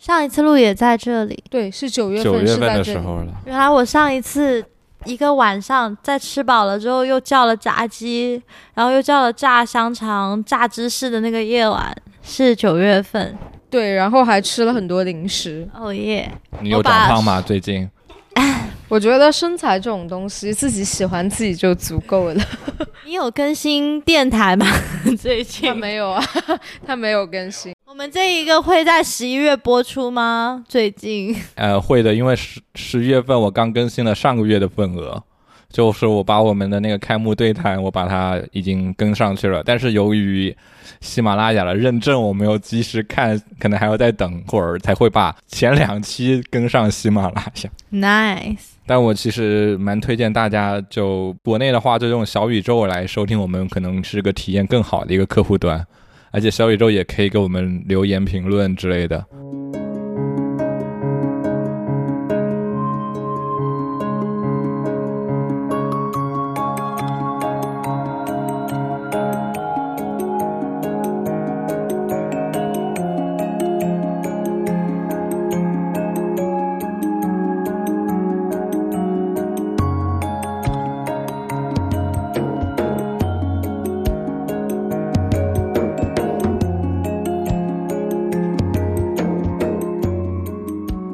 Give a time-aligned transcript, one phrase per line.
[0.00, 1.44] 上一次录也在这里。
[1.50, 2.78] 对，是九月九月份份是在这里。
[2.78, 3.26] 的时候了。
[3.44, 4.64] 原来我上一次
[5.04, 8.42] 一个晚上在吃饱了之后，又叫了炸鸡，
[8.72, 13.36] 然后又叫了炸香肠、炸芝士的那个夜晚是九月份。
[13.68, 15.68] 对，然后还吃了很多零食。
[15.74, 16.32] 哦耶！
[16.62, 17.42] 你有长胖吗？
[17.42, 17.86] 最近？
[18.88, 22.42] 我觉得身材这种东西，自己喜欢自己就足够了。
[23.04, 24.66] 你有更新电台吗？
[25.20, 26.24] 最他近没有啊，
[26.86, 27.74] 他没有更新。
[27.90, 30.64] 我们这一个会在十一月播出吗？
[30.68, 35.20] 最近呃，会的，因为十十一月份我刚更新了上个月的份额，
[35.68, 40.56] 就是我把我们的那个开幕对谈，我把它已经跟上去了，但是由于
[41.00, 47.70] 喜马拉雅的认证我没有及时看，可能还要再等会儿才会把前两期跟上喜马拉雅。
[47.92, 48.66] nice。
[48.86, 55.84] 但我其实蛮推荐大家，就国内的话，就用小宇宙来收听我们，可能是个体验更好的一个客户端，
[56.30, 59.24] 而且小宇宙也可以给我们留言评论之类的。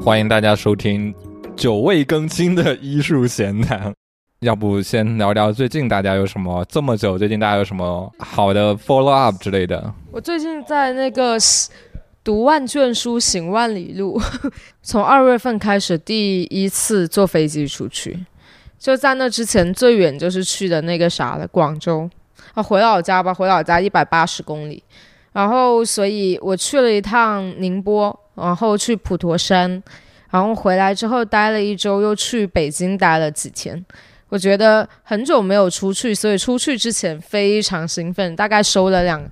[0.06, 1.12] 欢迎大家收听
[1.56, 3.92] 久未更新的医术闲谈。
[4.38, 7.18] 要不先聊聊最近大家有什么这么久？
[7.18, 9.92] 最近大家有什么好的 follow up 之类的？
[10.12, 11.36] 我最近在那个
[12.22, 14.16] 读万卷书，行万里路。
[14.80, 18.16] 从二月份开始，第一次坐飞机出去，
[18.78, 22.08] 就在那之前最远就是去的那个啥了，广州
[22.54, 24.80] 啊，回老家吧，回老家一百八十公里。
[25.32, 29.82] 然后，所以我去了一趟宁波，然后去普陀山，
[30.30, 33.84] 然后回来之后待了一周，又去北京待了几天。
[34.28, 39.24] 我觉得很久没有出去，所以出去之前非常兴奋，大概收了两，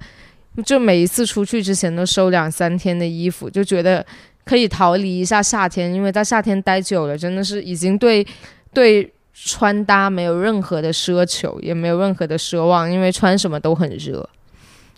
[0.64, 4.04] 就每一次出去之前都收两三天的衣服，就觉得
[4.44, 8.24] 可以逃离一下夏天，因为在夏天待久了，真的是已经对
[8.72, 14.26] 对穿搭没有任何的奢求，也没有任何的奢望，因为穿什么都很热。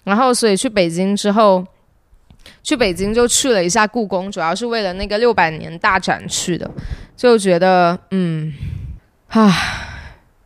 [0.05, 1.67] 然后，所以去北京之后，
[2.63, 6.71] 去北京就去了一下故宫，主要是为了那个六百年大展去的，
[7.17, 8.53] 就觉得嗯，
[9.29, 9.53] 啊。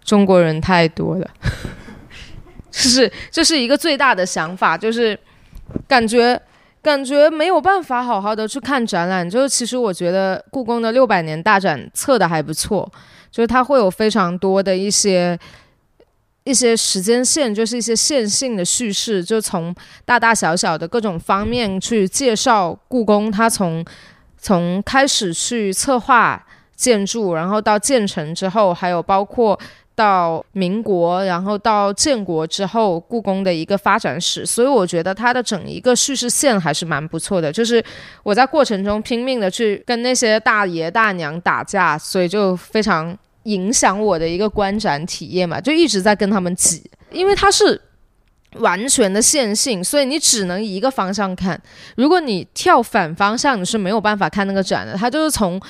[0.03, 1.31] 中国人太多了，
[2.69, 5.17] 就是这是一个最大的想法，就是
[5.87, 6.41] 感觉
[6.83, 9.29] 感觉没有办法好好的去看展览。
[9.29, 12.91] 就是其实我觉得故宫的六百年大展测的还不错，
[13.31, 15.39] 就是它会有非常多的一些
[16.45, 19.75] 一些时间线，就是一些线性的叙事，就从
[20.05, 23.85] 大大小小的各种方面去介绍故宫，它从
[24.39, 29.59] 从开始去策划建筑，然后到建成之后，还有包括。
[29.93, 37.53] 到民国，然后到建国之后，故宫的一个发展史，所以我觉得它的整一个叙事线还是蛮不错的。
[37.53, 37.85] 就是
[38.23, 43.15] 我在过程中拼命的去跟那些大爷大娘打架，所以就非常
[43.45, 47.81] 影响我的一个观展体验嘛，就一直在跟他们挤，因为它是
[48.55, 51.61] 完全的线性，所以你只能一个方向看。
[51.97, 54.95] 如果你跳反方向，你是没有办法看那个展的。
[54.95, 55.61] 它就是从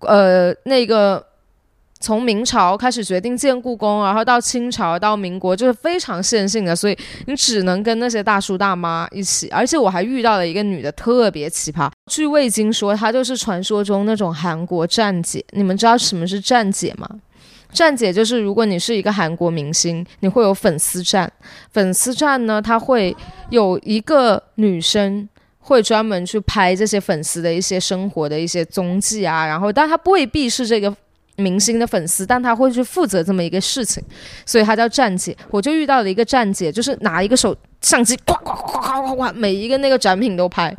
[0.00, 1.29] 呃那个。
[2.00, 6.96] 从明朝开始决定建故宫，然后到清朝到民国，就是非常线性的，所以
[7.26, 9.50] 你只能跟那些大叔大妈一起。
[9.50, 11.90] 而且我还遇到了一个女的，特别奇葩。
[12.10, 15.44] 据魏京说，她就是传说中那种韩国站姐。
[15.50, 17.06] 你们知道什么是站姐吗？
[17.70, 21.30] 站姐就是如果你是一个韩国明星，你会有粉丝站。
[21.70, 23.14] 粉丝站呢，它会
[23.50, 25.28] 有一个女生
[25.58, 30.96] 会专门去拍这些粉丝的一些生活的一些踪迹啊，然后但她未必是这个。
[31.40, 34.02] 明星的粉丝，但他会去负责这么一个事情，
[34.44, 35.36] 所以他叫站姐。
[35.50, 40.74] 我就遇到了一个站姐，就是拿一个手相机，呱呱呱呱呱呱，每一个那个展品都拍。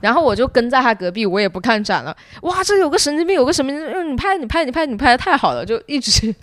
[0.00, 2.16] 然后我就跟在他隔壁，我也不看展了。
[2.40, 6.34] 哇，这有个神经病，有个神经病，你拍，你拍，你拍，你拍的太好了，就一直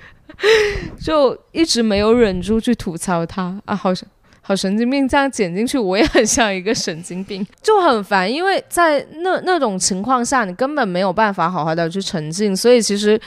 [1.02, 4.08] 就一直没有忍住去吐槽他啊，好像。
[4.48, 8.32] 好神经病，这样剪进去我也很像一个神经病，就很烦。
[8.32, 12.56] 因为在那那种情况下，你根本没有办法好好的去沉浸。
[12.56, 13.20] 所以其实，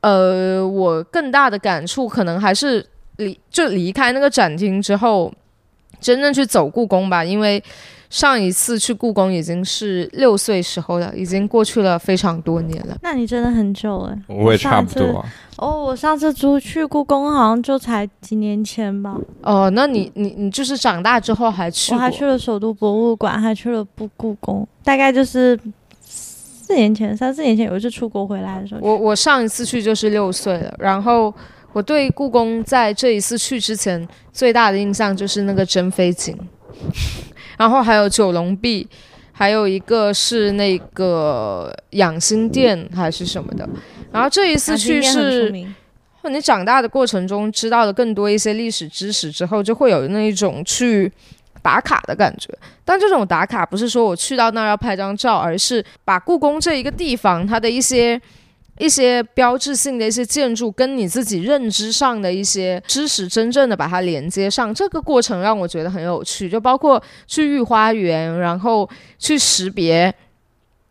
[0.00, 2.84] 呃，我更大的感触可能还是
[3.18, 5.32] 离就离开那个展厅之后，
[6.00, 7.24] 真正去走故宫吧。
[7.24, 7.62] 因为
[8.14, 12.96] 上一次去故宫已经是六岁时候了，已经过去了非常多年了。
[13.02, 15.26] 那你真的很久哎，我也差不多。
[15.56, 19.16] 哦，我上次出去故宫好像就才几年前吧。
[19.42, 21.92] 哦，那你你你就是长大之后还去？
[21.92, 25.58] 我还去了首都博物馆，还去了故故宫，大概就是
[26.04, 31.34] 四年前，三四年前有一次出国回来的时候，我我上一次去就是六岁了，然后
[31.72, 36.38] 我对故宫在这一次去之前最大的印象就是那个珍妃井，
[37.58, 38.86] 然后还有九龙壁，
[39.32, 43.68] 还有一个是那个养心殿还是什么的。
[44.12, 45.50] 然后这一次去是
[46.30, 51.10] 你长大的过程中知道了更多一些历史知识之后，就会有那一种去
[51.60, 52.48] 打卡的感觉。
[52.84, 58.20] 但这种打卡不是说我去到那儿要拍张照，而是把故宫这一个地方它的一些
[58.78, 64.74] 一些标志性的一些建筑跟你自己认知上的一些知识真正的把它连接上。
[64.74, 68.88] 这个过程让我觉得很有趣，就包括去御花园，然后
[69.18, 70.14] 去识别。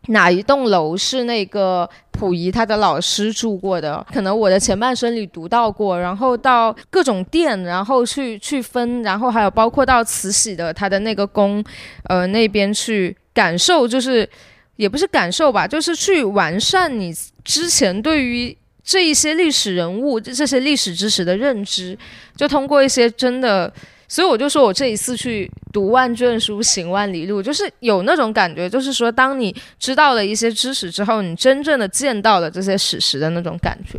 [0.08, 4.06] 哪一栋楼是那个溥仪他的老师住过的？
[4.12, 11.64] 可能我的前半生里读到过，然后到各种店，然后去去分，然后还有包括到慈禧的他的那个宫，
[12.02, 14.28] 呃那边去感受，就是
[14.76, 17.10] 也不是感受吧，就是去完善你
[17.44, 21.96] 之前对于这一些历史人物这些历史知识的认知，
[22.34, 23.72] 就通过一些真的。
[24.06, 33.98] 所以我就说，我这一次去读万卷书，行万里路，就是有那种感觉，就是说，当你知道了一些知识之后，你真正的见到了这些史实的那种感觉。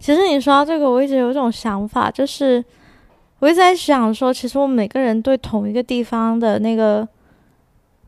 [0.00, 2.64] 其实你说到这个，我一直有一种想法，就是
[3.38, 7.06] 我一直在想说，其实我们每个人对同一个地方的那个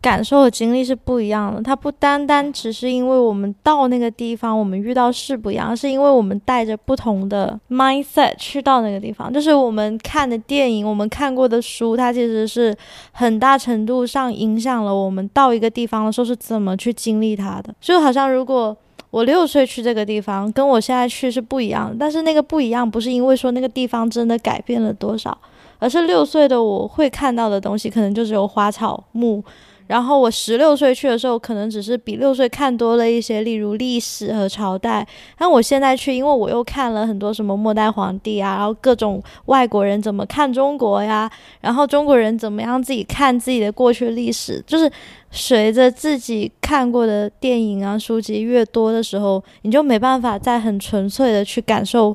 [0.01, 1.63] 感受和经历是不一样的。
[1.63, 9.33] 它不单单只是因为我们到那个地方，我们遇到事不一样，是因为我们带着不同的 mindset 去到那个地方。
[9.33, 12.77] 就是我们看的电影，我们看过的书，它其实是
[13.13, 17.75] 很大程度上影响了我们到一个地方的时候是怎么去经历它的。
[17.81, 18.77] 就好像如果
[19.11, 21.97] 我六岁去这个地方，跟我现在去是不一样的。
[21.99, 25.37] 但是那个不一样，不是因为说那个地方真的改变了多少，
[25.79, 29.43] 而是六岁的我会看到的东西，可能就只有花草木。
[29.89, 35.05] 然后我十六岁去的时候，可能只是比六岁看多了一些，例如历史和朝代。
[35.37, 41.29] 但我现在去，因为我又看了很多什么末代皇帝啊，然后各种外国人怎么看中国呀，
[41.61, 44.89] 然后中国人怎么样自己看自己的过去历史，就是
[45.31, 52.15] 随着自己看过的电影啊、书籍越多的时候，你就没办法再很纯粹的去感受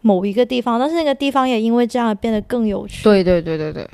[0.00, 3.04] 某一个地方，但是那个地方也因为这样变得更有趣。
[3.04, 3.88] 对对对对对，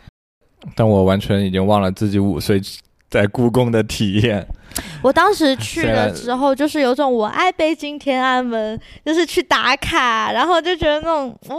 [0.75, 2.61] 但我完全已经忘了自己五岁
[3.09, 4.47] 在故宫的体验。
[5.03, 11.57] 我当时去虽然的时候，就是有种我爱北京天安门，就是去打卡，然后就觉得那种哇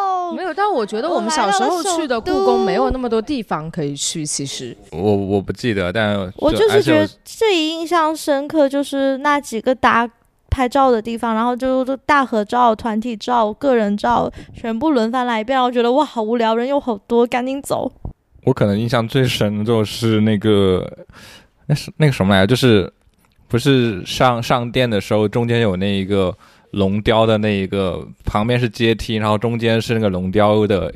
[0.00, 0.52] 哦，没有。
[0.52, 4.76] 但我觉得我们小时候去的故宫没有那么多地方可以去，其实。
[4.90, 10.08] 我我不记得，但我就是觉得最印象深刻就是那几个打
[10.50, 17.92] 拍照的地方，然后就就大合照、团体照、个人照，全部轮番来一遍，然后觉得哇好无聊，人又好多，赶紧走。
[18.46, 20.88] 我可能印象最深的就是那个，
[21.66, 22.46] 那是那个什么来着？
[22.46, 22.90] 就是
[23.48, 26.32] 不是上上殿的时候，中间有那一个
[26.70, 30.92] 龙雕的那一个，旁边是阶梯，然后中间是那个龙雕的，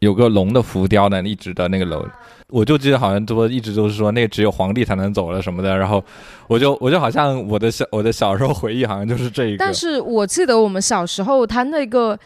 [0.00, 2.04] 有个龙的浮雕的，一直的那个楼。
[2.48, 6.04] 我就记得好像都一直都是说那个只有皇帝才能走了什么的，然后
[6.48, 12.18] 我就我就好像我的小我的小时候回忆好像就是这一个，但是我记得我们小时候，它那个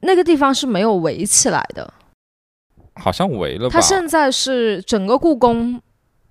[0.00, 1.94] 那个地方是没有围起来的。
[2.98, 3.80] 好像围了吧它？
[3.80, 5.80] 现在是整个故宫，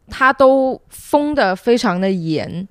[0.10, 2.68] 它都封的非常的严，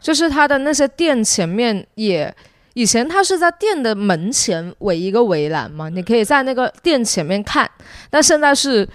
[0.00, 2.34] 就是它的那些店前面也，
[2.74, 7.70] 以前它是在店的门前围一个围栏嘛，你可以在那个店前面看，
[8.10, 8.88] 但现在是。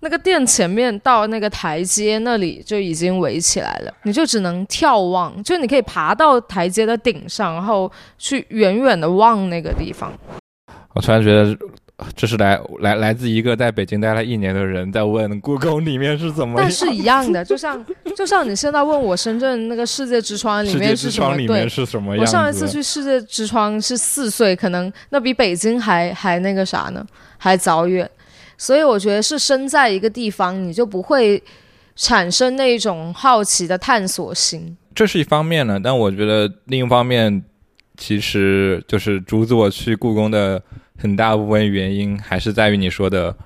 [0.00, 10.12] 那个店前面到那个台阶那里就已经围起来了，你就只能眺望，就你可以爬到台阶的顶上，然后去远远的望那个地方。
[10.92, 11.56] 我突然觉得，
[12.16, 17.84] 这是来来来自一个在北京待了一年的人在问故宫里面是怎么样，但是一样的，就像
[18.16, 22.20] 就像你现在问我深圳那个世界之窗里世界之面是什么，对窗里面，是什么样？
[22.20, 27.06] 我上一次去世界之窗是四岁，可能那比北京还还那个啥呢，
[27.38, 28.10] 还早远。
[28.58, 31.42] 所以我觉得是身在一个地方，你就不会
[31.94, 34.76] 产生那种好奇的探索心。
[34.94, 37.42] 这是一方面呢，但我觉得另一方面，
[37.96, 40.62] 其实就是阻止我去故宫的
[41.00, 43.36] 很大部分原因，还是在于你说的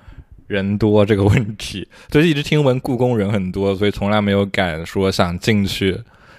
[0.46, 1.88] 人多这个问题。
[2.10, 5.90] 就是一直听闻故宫人很多，所以从来没有敢说想进去，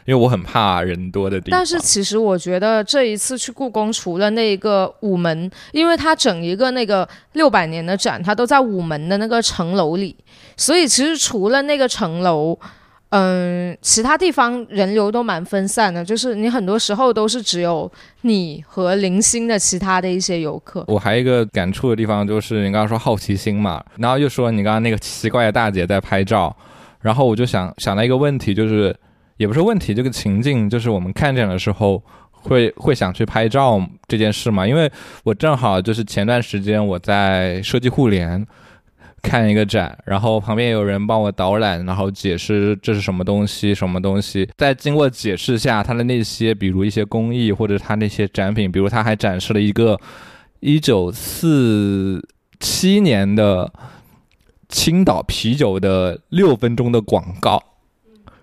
[0.05, 1.59] 因为我很怕人多的地方。
[1.59, 10.15] 但是其实我觉得这一次去故宫，除了那个午门，因为它整一个那个六百年的展，它都在午门的那个城楼里，
[10.55, 12.57] 所以其实除了那个城楼，
[13.09, 20.85] 嗯，其他地方人流都蛮分散的，就是你很多时候都是只有你和零星的其他的一些游客。
[20.87, 26.55] 我还有一个感触的地方，就是你刚刚说好奇心嘛，然后又说你刚刚那个奇怪的大姐在拍照，
[27.01, 28.95] 然后我就想想到一个问题，就是
[29.37, 31.99] 也不是问题，这个情境就是我们看见的时候
[32.31, 34.67] 会会想去拍照这件事嘛。
[34.67, 34.91] 因为
[35.23, 38.45] 我正好就是前段时间我在设计互联
[39.21, 44.49] 看一个展，然后旁边有人帮我导览，然后解释这是什么东西，什么东西。
[44.57, 49.99] 在经过解释下，他的那些比如一些工艺或者他那些展品，比如他还展示了一个
[50.59, 52.25] 一九四
[52.59, 53.71] 七年的
[54.67, 57.63] 青岛啤酒的六分钟的广告。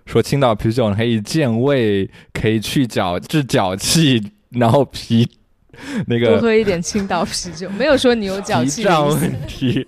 [0.05, 5.29] 说青岛啤酒可以健胃，可以去脚治脚气，然后脾
[6.07, 9.85] 那个多喝一点青岛啤酒，没有说你有脚气脾胀问题，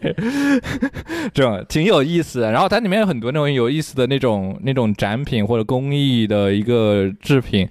[1.34, 2.52] 这种挺有意思的。
[2.52, 7.68] 然后它里面有很多那种有意思的那种那种展品或者工艺的一个制品，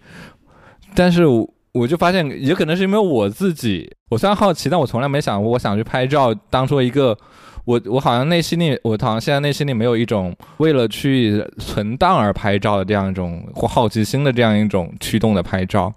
[0.95, 7.17] 但是我我就发现，也可能是因为我自己，我虽然好奇，但我从来没想过我想去拍照，当做一个。
[7.65, 15.93] 我我好像内心里，我好像现在内心里没有一种为了去存档而拍照的这样一种或好奇心的这样一种驱动的拍照。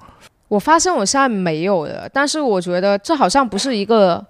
[0.52, 4.22] 我发现我现在没有了，但是我觉得这好像不是一个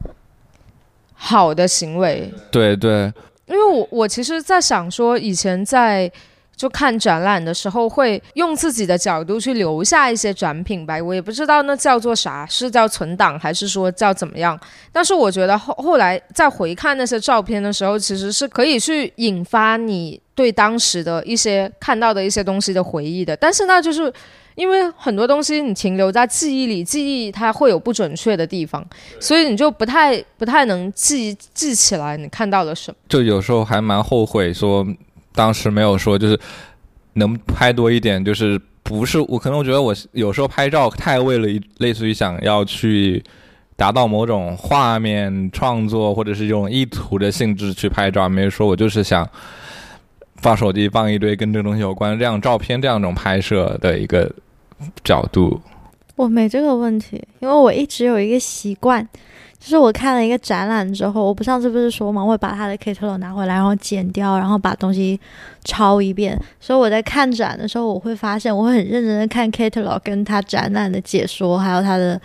[1.16, 2.32] 好的行为。
[2.52, 3.12] 对对，
[3.48, 6.12] 因为我我其实，在想说，以前在。
[6.54, 11.02] 就看展览的时候，会用自己的角度去留下一些展品吧。
[11.02, 14.60] 我也不知道那叫做啥，是叫存档还是说叫怎么样。
[14.92, 23.36] 但是我觉得后后来再回看那些照片的时候，其实是可以去引发你对当时的一些看到的一些东西的回忆的。
[23.36, 24.14] 但是那，就是
[24.56, 28.86] 因为很多东西你停留在记忆里，记忆它会有不准确的地方，
[29.20, 32.98] 所以你就不太不太能记记起来你看到了什么。
[33.10, 34.86] 就有时候还蛮后悔说。
[35.34, 36.38] 当时没有说，就是
[37.14, 43.24] 能拍多一点，就是不是我可能我觉得我有时候拍照太为了类似于想要去
[43.78, 49.26] 达到某种画面创作或者是这种意图的性质去拍照，没有说我就是想
[50.42, 54.30] 放手机放一堆跟这个东西有关这样照片这样一种拍摄的一个
[55.04, 55.62] 角度。
[56.16, 59.08] 我没这个问题，因为我一直有一个习惯。
[59.60, 65.20] 就是我看了一个展览之后，我不上次不是说嘛，我会把他的 catalog 拿回来，然后剪掉，然后把东西
[65.64, 66.36] 抄一遍。
[66.60, 72.20] 所以我在看展的时候，我会发现，我会很认真的看 catalog 跟他展览的解说，还有他的。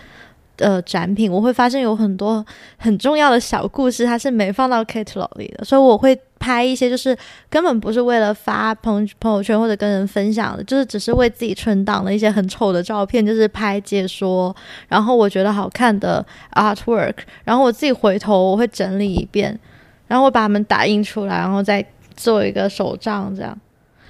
[0.59, 2.45] 呃，展品我会发现有很多
[2.79, 7.17] 很重要的小故事，它是没放到 catalog 里的，所以我会拍一些，就是
[7.51, 14.55] 根本不是为了发朋朋友圈或者跟人分享的，就是只是为自己存档的一些很丑的照片，就是拍解说，
[14.89, 19.59] 然后我觉得好看的 artwork，然后我自己回头我会整理一遍，
[20.07, 21.85] 然后我把它们打印出来，然后再
[22.17, 23.59] 做一个手账这样。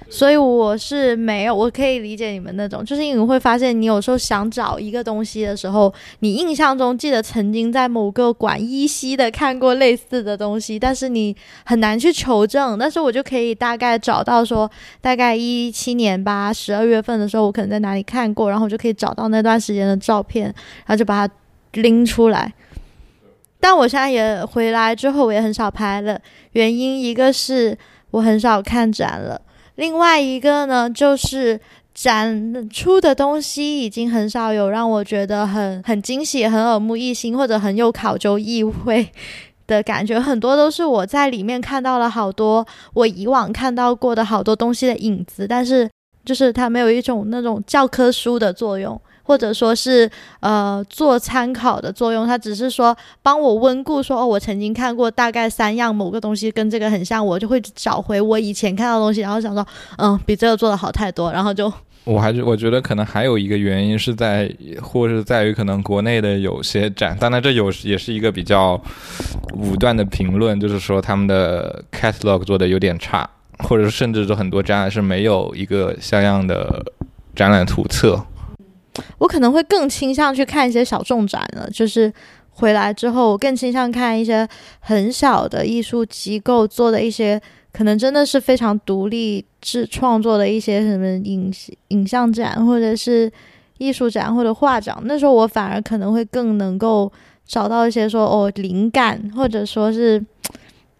[0.09, 11.35] 所以我是没有，我可以理解你们那种，就是因为会发现你有时候想找一个东西的时候，你印象中记得曾经在某个馆依稀的看过类似的东西，但是你
[11.65, 12.79] 很难去求证。
[12.79, 14.69] 但是我就可以大概找到说，
[15.01, 21.33] 大概一七年吧，十二月份的时候，我可能在哪里看过，然后我就可以找到那段时间的照片，然后就把它
[21.73, 22.53] 拎出来。
[23.59, 26.17] 但我现在也回来之后，我也很少拍了，
[26.53, 27.77] 原因一个是
[28.11, 29.41] 我很少看展了。
[29.77, 31.59] 另外一个呢，就是
[31.93, 39.07] 展出的东西已经很少有让我觉得很很惊喜、很耳目一新或者很有考究意味
[39.67, 40.19] 的感觉。
[40.19, 45.89] 很多都是我在里面看到了好多我以往看到过的好多东西的影子，但是
[46.25, 48.99] 就是它没有一种那种教科书的作用。
[49.27, 59.67] 或者说是呃做参考的作用，它只是说帮我温故，说哦，我曾经看过大概三样某个东西跟这个很像，我就会找回我以前看到的东西，然后想说，
[59.97, 61.71] 嗯，比这个做的好太多，然后就。
[62.05, 64.49] 我还是我觉得可能还有一个原因是在，
[64.81, 68.81] 或是在于可能国内的有些展，当然这有也是一个比较
[69.53, 73.29] 武断的评论，就是说他们的 catalog 做的有点差，
[73.59, 76.81] 或者甚至说很多展览是没有一个像样的
[77.35, 78.25] 展览图册。
[79.17, 82.11] 我可能会更倾向去看一些小众展了，就是
[82.51, 84.47] 回来之后，我更倾向看一些
[84.79, 91.53] 很小的艺术机构做的一些，可能真的是非常独立制创作的一些什么影
[91.89, 93.31] 影像展，或者是
[93.77, 94.97] 艺术展或者画展。
[95.03, 97.11] 那时候我反而可能会更能够
[97.45, 100.23] 找到一些说哦灵感，或者说是。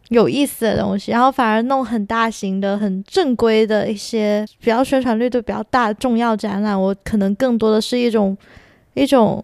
[0.10, 8.38] 有意思的东西，然后反而弄很大型的、很正规的一些比较宣传力度比较大的重要展览，我可能更多的是一种
[8.94, 9.44] 一种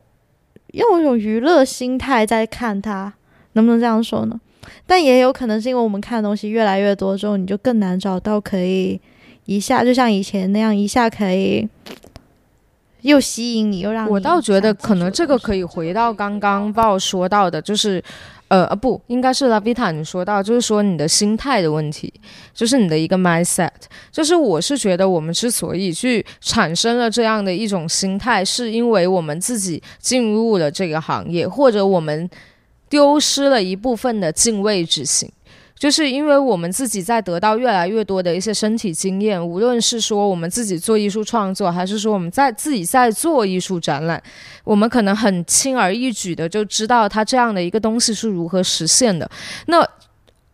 [0.72, 3.14] 用一种娱乐心态在看它，
[3.54, 4.40] 能不能这样说呢？
[4.88, 9.00] 但也有可能是因为我们看的东西越来越多之后，你就更难找到可以
[9.46, 11.68] 一下就像以前那样一下可以
[13.02, 18.02] 又吸引你，又让你我倒觉得可能这个可以回到刚刚报说到的，就是，
[18.54, 22.14] 呃呃不，应该是拉维塔你说到，就是说你的心态的问题，
[22.54, 23.72] 就是你的一个 mindset，
[24.12, 32.30] 就是我是觉得我们之所以去产生了这样的一种心态，是因为我们自己进入了这个行业，或者我们
[32.88, 35.28] 丢失了一部分的敬畏之心。
[35.78, 44.22] 就是因为我们自己在得到越来越多的一些身体经验，无论是说我们自己做艺术创作，还是说我们在自己在做艺术展览，
[44.64, 49.30] 我们可能很轻而易举的就知道它这样的一个东西是如何实现的。
[49.68, 49.86] 那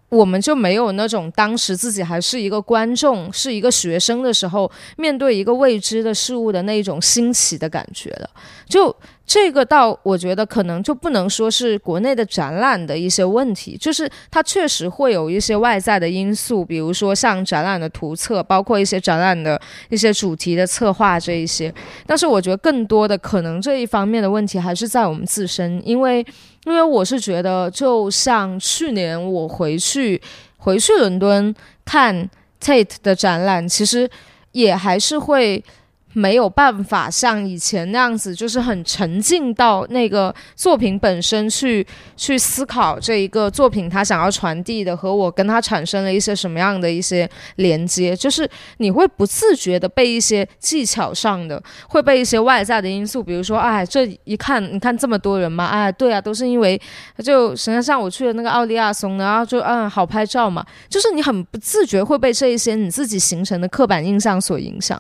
[0.09, 8.27] 我们就没有那种当时自己还是一个观众、是一个学生的时候，面对一个未知的事物的那一种新奇的感觉了。
[8.67, 8.95] 就
[9.31, 21.71] 这个倒，我觉得可能就不能说是国内的展览的一些问题，就是它确实会有一些外在的因素，比如说像展览的图册，包括一些展览的一些主题的策划这一些。
[22.07, 26.25] 但是我觉得更多的可能这一方面的问题还是在我们自身，因为
[26.65, 30.19] 因为我是觉得，就像去年我回去
[30.57, 31.53] 回去伦敦
[31.85, 32.27] 看
[32.59, 34.09] Tate 的展览，其实
[34.53, 35.63] 也还是会。
[36.13, 41.85] 没有办法像以前那样子，就是很沉浸到那个作品本身去
[42.17, 56.79] 去思考这一个作品它想要传递的和我跟它产生了一些什么样的一些连接，就是你会不自觉的被一些技巧上的，会被一些外在的因素，比如说，哎，这一看你看这么多人嘛，哎，对啊，都是因为
[57.23, 64.99] 就实际上我去了那个奥利亚松，然后就嗯好拍照嘛，就是你很不自觉会被这一些你自己形成的刻板印象所影响。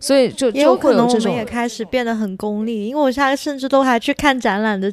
[0.00, 4.92] 所以就也有可能我们也开始变得很功利，因为我现在甚至都还去看展览的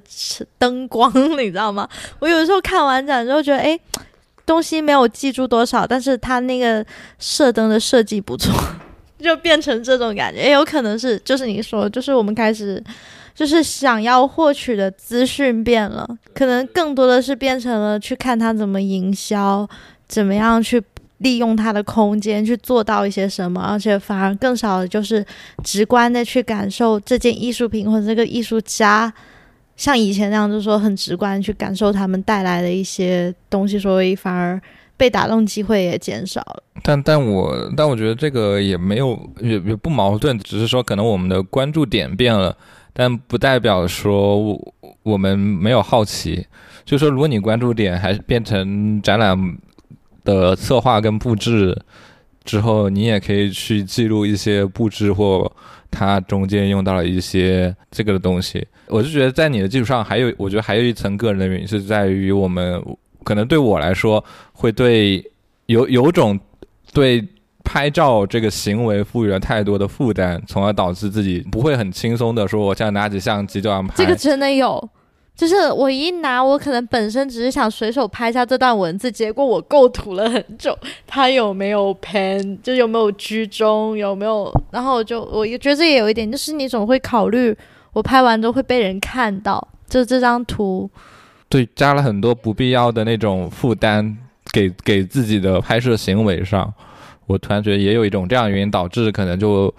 [0.59, 1.87] 灯光， 你知道吗？
[2.19, 3.79] 我有的时候看完展之后觉得，哎，
[4.45, 6.85] 东西没有记住多少，但是它那个
[7.17, 8.53] 射灯的设计不错，
[9.19, 10.41] 就变成这种感觉。
[10.41, 12.83] 也有可能是，就是你说，就是我们开始。
[13.37, 19.69] 就是想要获取的资讯变了，可能更多的是变成了去看它怎么营销，
[20.07, 20.81] 怎么样去
[21.19, 25.25] 利用它的空间去做到一些什么，而且反而更少的就是
[25.63, 29.11] 直观的去感受这件艺术品或者这个艺术家，
[29.75, 34.61] 像以前那样，就是说很直观去感受他们带来的一些东西，所以反而
[34.95, 36.63] 被打动机会也减少了。
[36.83, 42.55] 但但我但我觉得这个也没有也也不矛盾，只是说可能我们的关注点变了，
[42.93, 46.45] 但不代表说我我们没有好奇。
[46.85, 49.37] 就说如果你关注点还是变成展览
[50.27, 51.75] 的策划跟布置
[52.43, 55.49] 之后，你也可以去记录一些布置或
[55.89, 58.67] 它中间用到了一些这个的东西。
[58.87, 62.83] 我就觉得在你的基础上，还有我觉得还有一层个人的原因是在于我们
[63.23, 65.23] 可能对我来说会对
[65.67, 66.37] 有有种
[66.93, 67.25] 对
[67.63, 73.93] 拍照这个行为赋予了太多的负担，从而导致自己不会很轻松的说，我现在拿起相机就要拍。
[73.95, 74.89] 这个真的有，
[75.37, 87.55] 就是我一拿，我可能本身只是想随手拍下这段文字，结果我构图了很久，它有没有偏就有没有居中，有没有，然后我就我也觉得这也有一点，就是你总会考虑
[87.93, 90.89] 我拍完之后会被人看到，就这张图，
[91.47, 94.17] 对，加了很多不必要的那种负担
[94.51, 96.73] 给给自己的拍摄行为上，
[97.27, 99.71] 我突然觉得也有一种这样的原因导致可能就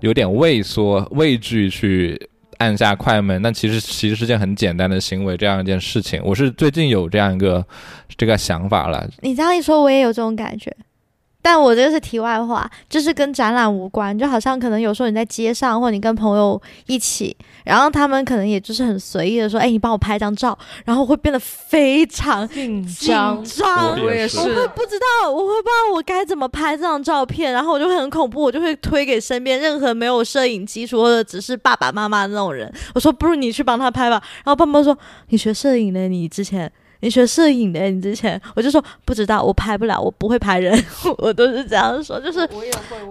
[0.00, 2.28] 有点畏缩、畏惧去
[2.62, 3.42] 按下快门。
[3.42, 7.66] 那其实其实是件很简单的行为，这样一件事情，我是最近有这样一个
[8.16, 9.08] 这个想法了。
[9.20, 10.74] 你这样一说，我也有这种感觉。
[11.42, 34.22] 但我这个是题外话，就是跟展览无关，就好像可能有时候你在街上，或你跟朋友一起，然后他们可能也就是很随意的说：“哎，你帮我拍张照。”然后会变得非常紧紧张，张，我也是我会不知道，我会不知道我该怎么拍这张照片，然后我就会很恐怖，我就会推给身边任何没有摄影基础或者只是爸爸妈妈那种人，我说不如你去帮他拍吧。
[34.44, 34.96] 然后爸妈说
[35.28, 36.70] 你学摄影的，你之前
[37.02, 40.72] 你学摄影的，你之前我就说不知道，我拍不了，我不会拍人，
[41.18, 42.48] 我都是这样说，就是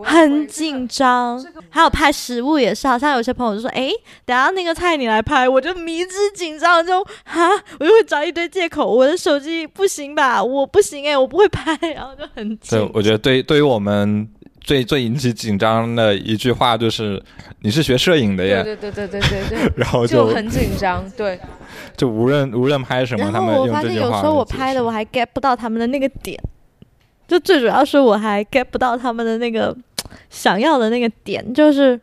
[0.03, 1.43] 很紧张。
[1.69, 3.91] 还有拍食物也是，好像有些朋友就说：“诶，
[4.25, 7.49] 等下那个菜你来拍。”我就迷之紧张，就哈，
[7.79, 8.85] 我就会找一堆借口。
[8.89, 10.41] 我的手机不行吧？
[10.43, 14.27] 我不行诶，我不会拍，然后就很紧对，我觉得对对于我们
[14.61, 17.21] 最最引起紧张的一句话就是
[17.61, 18.63] ：“你是学摄影的耶。
[18.63, 21.39] 对对对对对对对， 然后就就很紧张，对，
[21.97, 26.39] 就无论无论拍什么，然他们后我发用这句话现有时候我拍的我还 get 不到他们的那个点，
[27.27, 29.75] 就最主要是我还 get 不到他们的那个
[30.29, 31.99] 想要的那个点，就是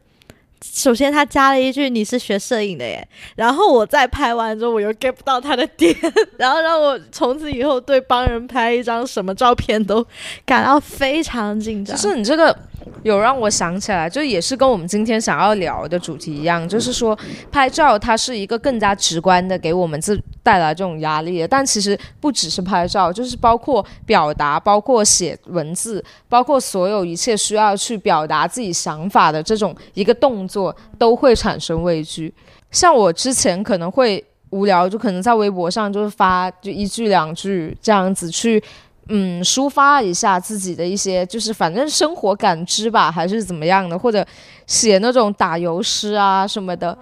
[0.63, 5.95] 首先他加了一句你是学摄影的耶，然后我再拍完之后我又 get 不到他的点，
[6.37, 10.05] 然后让我从此以后对帮人拍一张什么照片都
[10.45, 12.11] 感到非常紧张就。
[12.11, 12.57] 是你这个
[13.03, 17.17] 有让我想起来，就也是跟我们今天想要聊的主题一样，就是说
[17.51, 21.47] 拍照它是一个更加直观的给我们自带来这种压力。
[21.47, 32.33] 但其实不只是拍照，就是包括表达，包括写文字，包括所有一切需要去表达自己想法的这种一个动作，都会产生畏惧。
[32.71, 38.63] 像我之前可能会无聊，就可能在微博上就是发就一句两句这样子去。
[39.09, 44.25] 嗯，抒发一下自己的一些，就是反正生活感知吧，还是怎么样的，或者
[44.67, 46.97] 写那种打油诗啊什么的。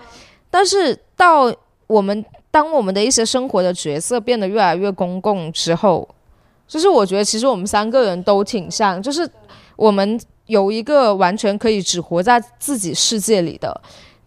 [0.50, 1.52] 但是到
[1.86, 6.08] 我们当我们的一些生活的角色变得越来越公共之后，
[6.68, 9.28] 就是我觉得其实我们三个人都挺像，就是
[9.74, 13.80] 我们有一个完全可以只活在自己世界里的。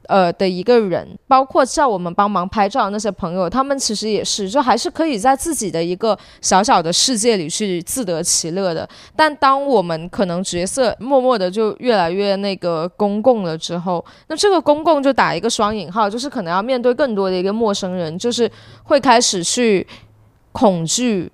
[0.09, 8.89] 呃的一个人，包括叫我们帮忙拍照的那些朋友，他们其实也是，就还是可以在自己的一个小小的世界里去自得其乐的。
[9.15, 18.51] 但当我们可能角色默默的就越来越那个公共了之后，那这个公共就打一个双引号，就是可能要面对更多的一个陌生人，就是
[18.83, 19.85] 会开始去
[20.51, 21.31] 恐惧。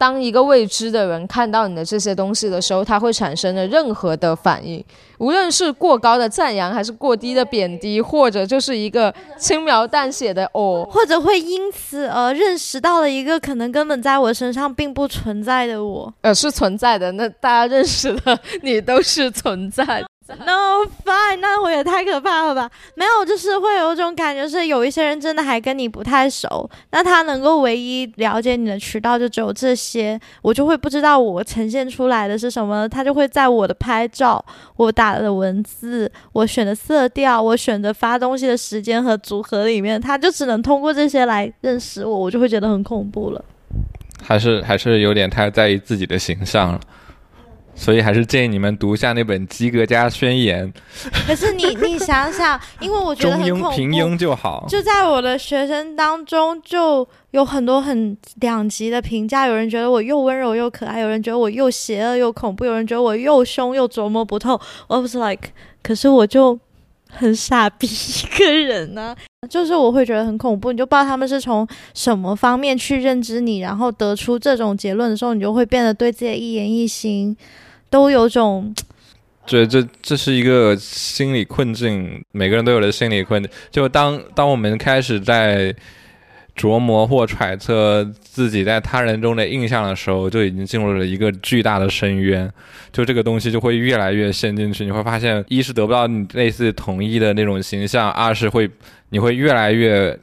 [0.00, 4.82] 当一个未知的人看到你的这些东西的时候，他会产生的任何的反应，
[5.18, 17.12] 无论是过高的赞扬，还是过低的贬低，或者就是一个轻描淡写的哦，或者会因此而认识到了一个可能根本在我身上并不存在的我，呃，是存在的。
[17.12, 20.02] 那大家认识的你都是存在。
[20.46, 22.70] No fine，那我也太可怕了吧？
[22.94, 34.42] 没有，就是会有一种感觉，是有一些人真的还跟你不太熟，那他能够唯一了解你的渠道就只有这些，我就会不知道我呈现出来的是什么，他就会在我的拍照、
[34.76, 43.44] 我打的文字、我选的色调、我选择发东西的时间和组合里面，他就只能通过这些来认识我，我就会觉得很恐怖了。
[44.22, 46.80] 还是还是有点太在意自己的形象了。
[47.80, 50.70] 所以还是建议你们读一下那本《及格家宣言》。
[51.26, 54.66] 可是你 你想想，因为我觉得很恐怖，平庸就好。
[54.68, 59.46] 就在我的学生当中，就有很多很两极的评价。
[59.46, 64.60] 有人觉得我又温柔又可爱，有人觉得我又邪恶又恐怖，有人觉得我又凶又琢磨不透。
[64.86, 65.48] 我不是 like，
[65.82, 66.58] 可是我就
[67.08, 69.16] 很傻逼一个人呢。
[69.48, 77.34] 就是我会觉得很恐怖，你就不知道他们是从什么方面去认知你，然后得出这种结论的时候，你就会变得对自己一言一行。
[77.90, 78.72] 都有种，
[79.46, 83.50] 对，这这是一个心理困境，每个人都有的心理困境。
[83.70, 85.74] 就当当我们开始在
[86.56, 92.48] 琢磨或揣测自己在他人中的印象的时候，就已经进入了一个巨大的深渊。
[92.92, 98.70] 就这个东西就会越来越陷进去，你会发现，一是得不到你类似同意的那种形象，二是会
[99.08, 100.18] 你会越来越。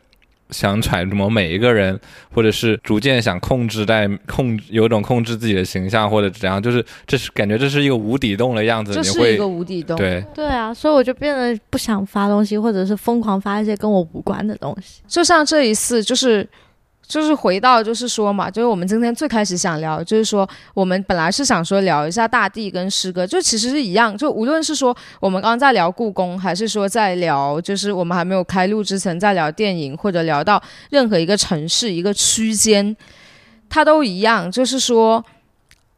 [0.50, 2.00] 想揣摩每一个人，
[2.34, 8.94] 或者是逐渐想控制在控，有种控制自己的形象或者怎样，就是这是感觉这是一个无底洞的样子。
[8.94, 9.96] 这是一个无底洞。
[9.98, 15.02] 对对啊，所以我就变得不想发东西，或者是疯狂发一些跟我无关的东西。
[15.08, 16.48] 就像这一次，就是。
[17.08, 32.96] 就是回到，就是说嘛，就是我们今天最开始想聊，就是说我们本来是想说聊一下大地跟诗歌，就其实是一样，就无论是说我们刚刚在聊故宫，还是说在聊，就是我们还没有开录之前在聊电影，或者聊到任何一个城市一个区间，
[33.70, 35.24] 它都一样，就是说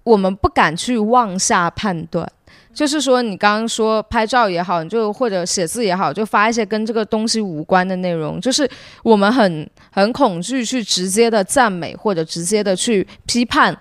[0.03, 2.31] 我们不敢去妄下判断。
[2.79, 8.39] 就是说，你刚刚说拍照也好，你就或者写字也好，就发一些跟这个东西无关的内容。
[8.39, 8.65] 就是
[9.03, 13.77] 我们很很恐惧去直接的赞美或者直接的去批判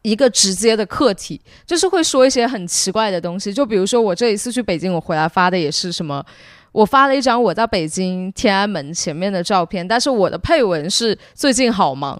[0.00, 3.52] 一个直接的客体，就是会说一些很奇怪的东西。
[3.52, 6.24] 就比如说我这一次去北京，我回来发的也是什么，
[6.72, 12.18] 我发了一张我在北京天安门前面的照片，但是我的配文是最近好忙，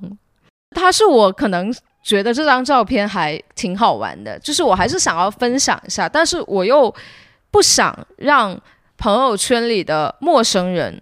[0.72, 1.74] 他是我可能。
[2.02, 6.94] 觉得这张照片还挺好玩的，就是我还是想要分享一下，但是我又
[7.50, 8.58] 不想让
[8.96, 10.98] 朋友圈里的陌生人，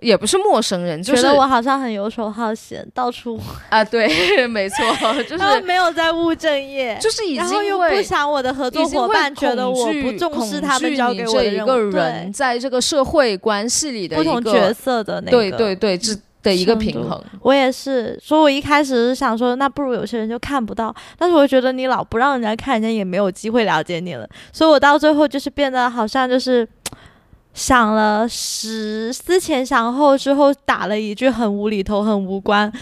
[0.00, 3.38] 也不是陌生人，觉得我好像很游手好闲，到处
[3.70, 4.76] 啊，对，没错，
[5.24, 16.18] 就是 没有在务正业，就是已经又不想我的合作伙伴觉得我不重视他们交给我的一个人，在这个社会关系里的不同角色的那个，对对对，这。
[16.42, 18.18] 的一个平衡，我也是。
[18.22, 20.94] 所以我一开始是想说，那不如有些人就看不到。
[21.18, 24.28] 但是我觉得你老不让人家看，人家也没有机会了解你了。
[24.52, 26.66] 所以我到最后就是变得好像就是
[27.52, 32.72] 想了十思前想后之后，打了一句很无厘头、很无关，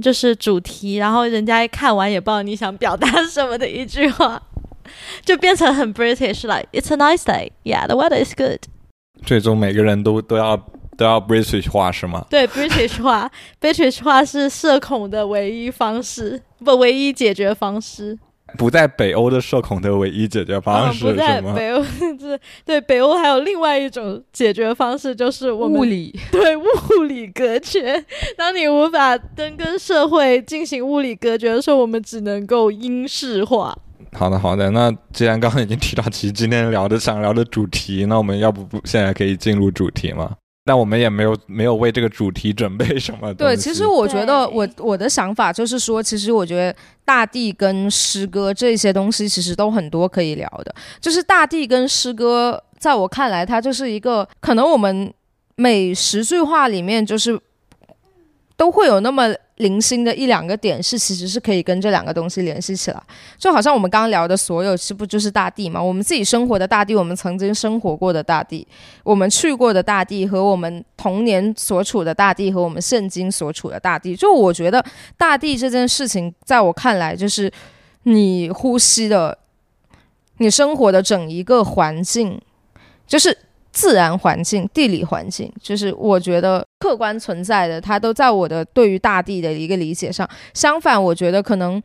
[0.00, 0.96] 就是主题。
[0.96, 4.40] 然后人家一看完也不知道你想表达什么的一句话，
[5.24, 8.60] 就变成很 British，like it's a nice day，yeah，the weather is good。
[9.24, 10.62] 最终每个人都都要。
[10.96, 12.24] 都要 British 化是吗？
[12.28, 18.18] 对，British 化， British 化是社恐的唯一方式，不，唯一解决方式。
[18.58, 21.40] 不在北欧的社恐的唯一解决方嗯，式不在？
[21.40, 21.82] 北欧，
[22.18, 26.64] 就是 对北欧还有另外一种解决方式，就是我们物理 对物
[27.08, 28.04] 理隔绝。
[28.36, 33.74] 当你无法跟跟社会进行物理隔绝的时候，我们只能够英式化。
[34.12, 34.70] 好的，好的。
[34.72, 40.30] 那既然刚刚已经提到，其实今天聊的想聊的主题，那我们要不不现在可以进入主题吗？
[40.64, 50.72] 但我们也没有没有为这个主题准备什么对，其实我觉得我我的想法就是说，其实我觉得大地跟诗歌这些东西其实都很多可以聊的。
[51.00, 55.12] 就是大地跟诗歌，在我看来，它就是一个可能我们
[55.56, 57.36] 每十句话里面就是
[58.56, 63.02] 都会有那么零星的一两个点是其实是可以跟这两个东西联系起来。
[63.38, 65.80] 就好像我们刚刚聊的所有，是不就是大地嘛？
[65.80, 68.66] 我们自己生活的大地，我们曾经生活过的大地，
[69.04, 74.84] 我们去过的大地和我们童年所处的大地和我们现今所处的大地，就我觉得
[75.16, 77.52] 大地这件事情，在我看来就是
[78.04, 79.36] 你呼吸的、
[80.38, 82.40] 你生活的整一个环境，
[83.06, 83.36] 就是
[83.72, 90.28] 自然环境、地理环境，就是我觉得客观存在的，它都在我的对于大地的一个理解上。
[90.52, 91.82] 相反，我觉得可能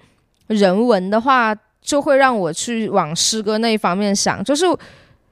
[0.47, 4.65] 人文的话，就会让我去往诗歌那一方面想，就是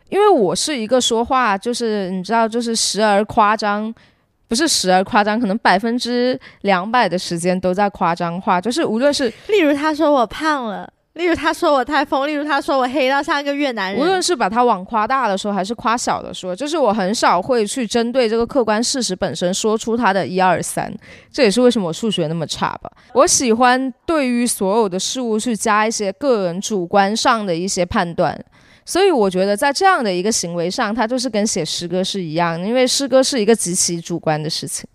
[0.09, 3.93] 因为我是一个说话，就是你知道，就是时而夸张，
[4.47, 14.01] 不是时而夸张，可能百分之两百的时间都在夸张化，就是无论是例如他说我胖了，例如他说我太疯，例如他说我黑到像一个越南人。
[14.01, 20.93] 无论是把它往夸大的说，还是夸小的说，就是我很少会去针对这个客观事实本身说出它的一二三。
[21.31, 22.91] 这也是为什么我数学那么差吧。
[23.13, 28.37] 我喜欢对于所有的事物去加一些个人主观上的一些判断。
[28.83, 34.85] 所以我觉得在这样的一个行为上，它就是跟写诗歌是一样的，因为诗歌是一个极其主观的事情。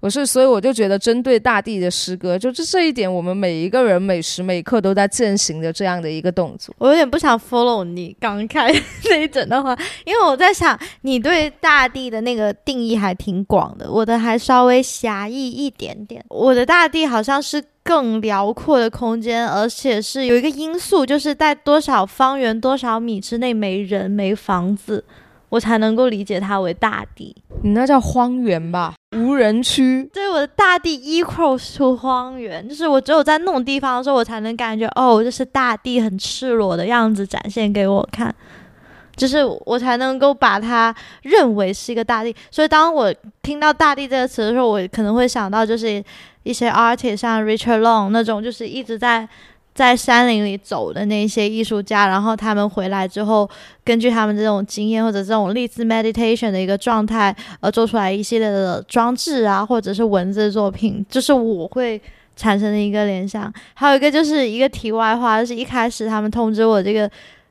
[0.00, 6.74] 我是，所以我就觉得针对大地的诗歌，就是这一点，我们每一个人每时每刻都在践行的这样的一个动作。
[6.78, 8.72] 我有点不想 follow 你刚开
[9.10, 16.24] 那一整段话，因为我在想，你对大地的那个定义还挺广的，我的还稍微狭义一点点。
[16.28, 25.04] 我的大地好像是更辽阔的空间，而且是有一个因素，就是在多少方圆多少米之内没人没房子，
[25.48, 27.34] 我才能够理解它为大地。
[27.62, 30.08] 你那叫荒原吧，无人区。
[30.12, 38.32] 对，我的大地 equals to 荒原，就是我只有在那种地方的时候，我才能感觉哦，这是大地很赤裸的样子展现给我看，
[39.16, 42.34] 就是我才能够把它认为是一个大地。
[42.50, 46.02] 所以当我听到“大地”这个词的时候，我可能会想到就是
[46.44, 49.28] 一些 artist，像 Richard Long 那种，就是一直在
[49.78, 53.48] 在山林里走的那些艺术家，然后他们回来之后，
[53.84, 62.02] 根据他们这种经验或者这种类似 meditation 的一个状态，而做出来一系列的装置啊，或者是文字作品，就是我会
[62.34, 63.52] 产生的一个联想。
[63.74, 67.08] 还有一个就是一个题外话，就是一开始他们通知我这个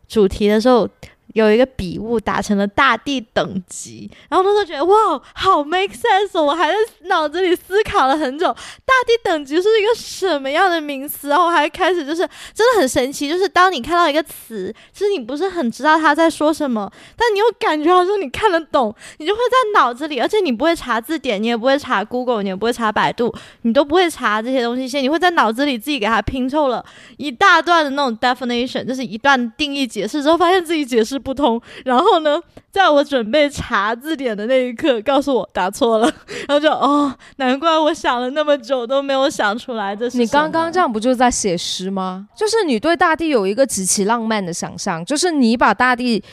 [0.09, 0.85] 主题的时候。
[1.33, 6.41] 有一个笔误打成了大地等级，然后那时候觉得哇，好 make sense！
[6.41, 6.75] 我还在
[7.07, 11.29] 脑子里思考了很久，大地等级是一个什么样的名词？
[11.29, 26.83] 然后我还开始就是真的很神奇，就是当你看到一个词，其实你不是很知道他在说什么，但你又感觉好像你看得懂，你就会在脑子里，而且你不会查字典，你也不会查 Google，你也不会查百度，你都不会查这些东西，先你会在脑子里自己给它拼凑了
[27.17, 32.39] 一大段的那种 definition，就是一段定义解释之后，发现自己解释不通，然后呢，
[32.71, 36.11] 在我准备查字典的那一刻，告诉我答错了，
[36.47, 42.27] 然后就哦，难怪我想了那么久都没有想出来这是你刚刚这样不就在写诗吗？
[42.35, 46.23] 就是你对大地有一个极其浪漫的想象，就是你把大地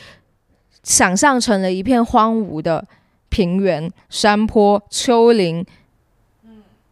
[0.83, 2.85] 想象成了一片荒芜的
[3.29, 5.65] 平原、山坡、丘陵、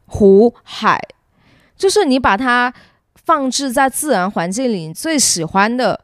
[0.07, 0.99] 湖、海，
[1.77, 2.73] 就是你把它
[3.25, 5.99] 放置在自然环境里你最喜欢的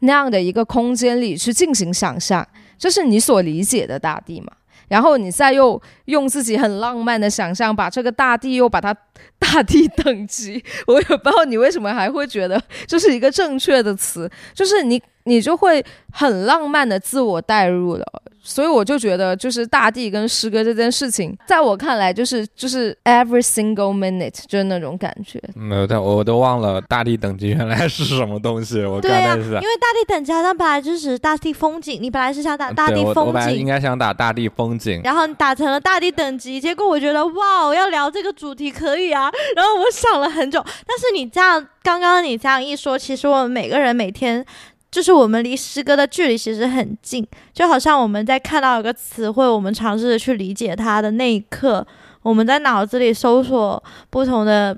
[0.00, 2.46] 那样的一个空间里去进行想象，
[2.78, 4.52] 这是你所理解的大地嘛？
[4.88, 8.96] 然后你再又用自己很浪漫的想象，把这个大地又把它
[9.38, 18.04] 大地等级， 我也不知道你为什么还会觉得这是一个正确的词，就是你你就会很浪漫的自我代入了。
[18.40, 25.38] 所以我就觉得，就是大地跟诗歌这件事情，在我看来，就是就是 every single minute，就是那种感觉。
[25.54, 28.82] 没有，但我都忘了大地等级原来是什么东西。
[28.84, 39.30] 我对呀、刚才是因为大地等级好像本来就是大地风景，你本来是想打大对我我地风本来应，该想打大地风景，然后你打成了大地等级，结果我觉得哇，我要聊这个主题可以啊。
[39.54, 44.46] 然后我想了很久，但是你这样刚刚你这样一说，其实我们每个人每天。
[44.90, 51.86] 就是我们离诗歌的距离其实很近，就好像我们在看到一个词汇，我们尝试着去理解它的那一刻，
[52.22, 54.76] 我们在脑子里搜索不同的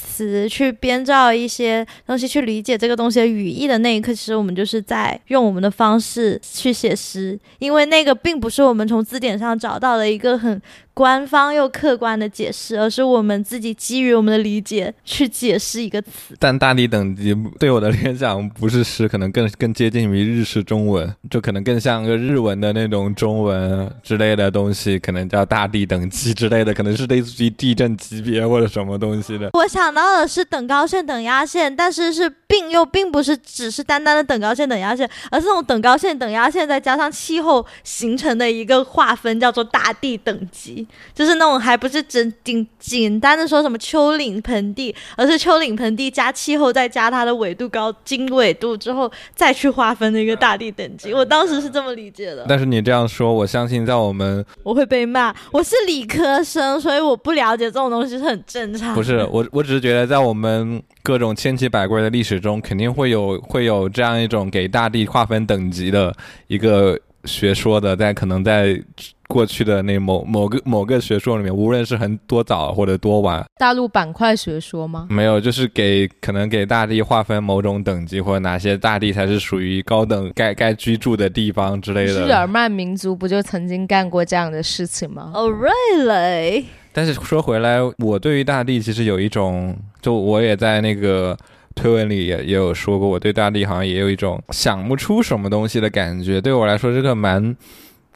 [0.00, 10.60] 词去编造一些东西，去理解这个东西的语义的那一刻，其实我们就是在用我们的方式去写诗，因为那个并不是我们从字典上找到的一个很。
[10.92, 16.34] 官方又客观的解释，而是我们自己基于我们的理解去解释一个词。
[16.38, 29.48] 但大地等级对我的联想不是诗，可能更更接近于日式中文，就可能更像个日文的那种中文之类的东西，可能叫大地等级之类的，可能是类似于地震级别或者什么东西的。
[29.54, 40.86] 我想到的是等高线、等压线，但是是并又并不是只是单单的等高线、等压线，而是那种等高线、等压线再加上气候形成的一个划分，叫做大地等级。
[41.14, 51.12] 就是那种还不是简简简单的说什么丘陵盆地，而是丘陵盆地加气候再加它的纬度高经纬度之后再去划分的一个大地等级。
[51.14, 52.44] 我当时是这么理解的。
[52.48, 55.34] 但是你这样说，我相信在我们我会被骂。
[55.52, 58.94] 我是理科生，所以我不了解这种东西是很正常。
[58.94, 66.14] 不是我，我只是觉得在我们各种千奇百怪的历史中，肯定会有会有这样一种给大地划分等级的
[66.46, 68.82] 一个学说的，在可能在。
[69.30, 75.06] 过去的那某某个某个学说里面，无论是很多早或者多晚，大陆板块学说吗？
[75.08, 82.26] 没有，就是给可能给大地划分某种等级，或者哪些大地才是属于高等该该居住的地方之类的。
[82.26, 86.64] 日耳曼民族不就曾经干过这样的事情吗？Oh really？
[86.92, 91.36] 但是说回来，我对于大地其实有一种，就我也在那个
[91.74, 96.40] 推文里也也有说过，我对大地好像也有一种想不出什么东西的感觉。
[96.40, 97.56] 对我来说，这个蛮。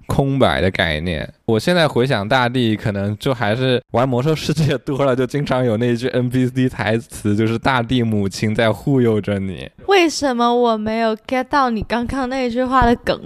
[0.06, 9.66] 空白的概念，我现在回想大地，可能就还是玩魔兽世界多了，就经常有那句 NPC 台词，就是大地母亲在护佑着你。
[9.86, 13.18] 为什么我没有 get 到你刚刚那句话的梗？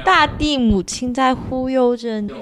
[0.04, 2.30] 大地母亲在忽悠着你。
[2.32, 2.36] 我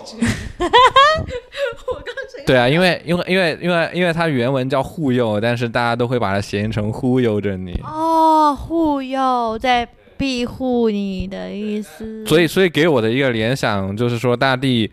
[1.95, 2.15] 刚
[2.47, 7.81] 对啊，因为因为因为因为因为它原文叫护佑，但是大家都会把它谐音成忽悠着你。
[7.85, 9.89] 哦，护佑在。
[10.19, 14.91] 庇护你的意思，所以，所以给我的一个联想就是说，大地。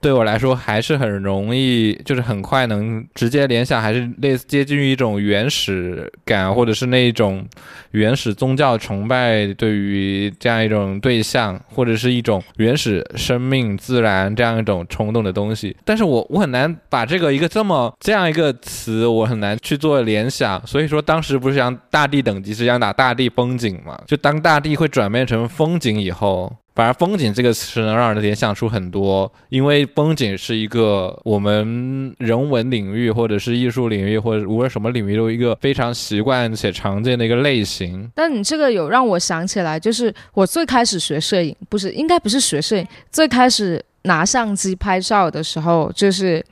[0.00, 7.44] 对我来说还是很容易，就是很快能直接联想，还是类似接近于一种原始感，或者是那一种
[7.90, 15.76] 原始宗教崇拜，对于这样一种对象，或者是一种原始生命、自然这样一种冲动的东西。
[15.84, 20.64] 但是我我很难把这个一个这么这样一个词，我很难去做联想。
[20.64, 24.00] 所以说当时不是想大地等级，是想打大地风景嘛？
[24.06, 26.54] 就当大地会转变成风景以后。
[26.78, 38.08] 反而“风景”这个词能让人联想出很多，因为风景是一个我们人文领域或者是艺术领域或者无论什么领域都一个非常习惯且常见的一个类型。
[38.14, 46.46] 但你这个有让我想起来，就是我最开始学摄影，不是应该不是学摄影，最开始拿相机拍照的时候，就是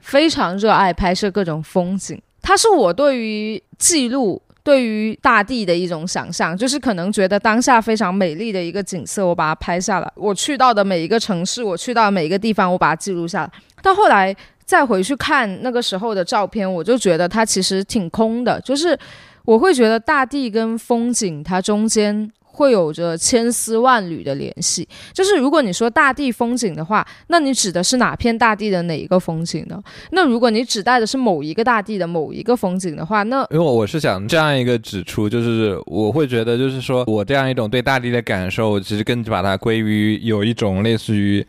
[0.00, 2.22] 非常热爱拍摄各种风景。
[2.40, 4.40] 它是我对于记录。
[4.64, 10.12] 对于大地的一种想象，就是可能觉得当下非常美丽的一个景色，我把它拍下来。
[10.14, 13.50] 我去到的每一个城市，我去到每一个地方，我把它记录下来。
[13.82, 18.96] 到后来再回去看那个时候的照片，我就觉得它其实挺空的，就是
[19.44, 22.30] 我会觉得大地跟风景它中间。
[22.52, 29.82] 会有着千丝万缕的联系，就是如果你说大地风景的话，那你指的是哪片大地的哪一个风景呢？
[30.10, 41.44] 那如果你指代的是某一个大地的某一个风景的话，那因为我是想这样一个指出，就是我会觉得，就是说我这样一种对大地的感受，其实更把它归于有一种类似于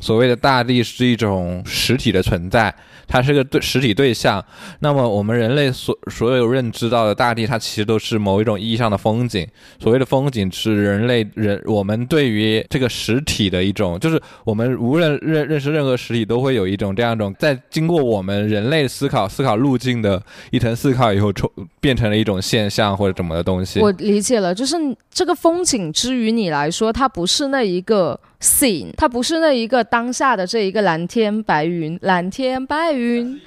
[0.00, 2.74] 所谓的大地是一种实体的存在。
[3.08, 4.44] 它是个对实体对象，
[4.80, 9.44] 那么我们人类所所有认知到的大地，它其实都是某一种意义上的风景。
[9.80, 23.80] 所谓的风景是人类人我们对于这个实体的一种，就是我们无论认认识任何实体，都会有一种这样一种，在经过我们人类思考思考路径的一层思考以后，抽变成了一种现象或者怎么的东西。
[23.80, 24.76] 我理解了，就是
[25.10, 28.20] 这个风景之于你来说，它不是那一个。
[28.40, 33.40] scene，它不是那一个当下的这一个蓝天白云，蓝天白云。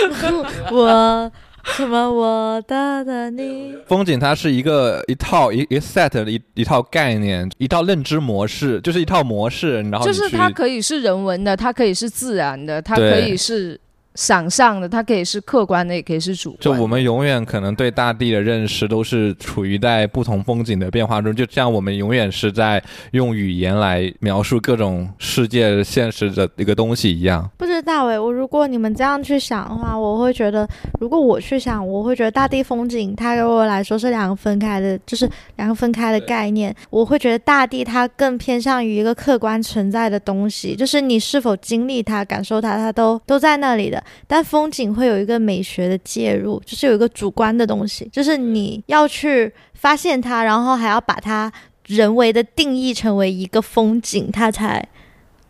[0.72, 1.30] 我
[1.64, 3.74] 什么我的的你？
[3.86, 9.80] 风景它是一个一套一一 set 的一一套概念，一套认知模式，就是一套模式。
[9.82, 13.80] 然后就是它可以是人文的，它可以是自然的，它可以是。
[14.14, 16.60] 想象的，它可以是客观的，也可以是主观。
[16.60, 22.82] 就我们永远可能对大地的认识都是处于在不同风景的变化中，就像我们永远是在
[23.12, 27.50] 用语言来描述各种世界现实的一个东西一样。
[27.82, 30.68] 是，大伟，我如果你们这样去想的话，我会觉得，
[31.00, 36.72] 如果我去想，我会觉得大地风景它给我来说是两个分开的，就是两个分开的概念。
[36.90, 44.02] 我会觉得大地它更偏向于一个客观存在的东西，就是你是否经历它、感受它，它都都在那里的。
[44.28, 51.52] 但风景会有一个美学的介入，就是有一个主观的东西，就是你要去发现它，然后还要把它
[51.86, 54.86] 人为的定义成为一个风景，它才。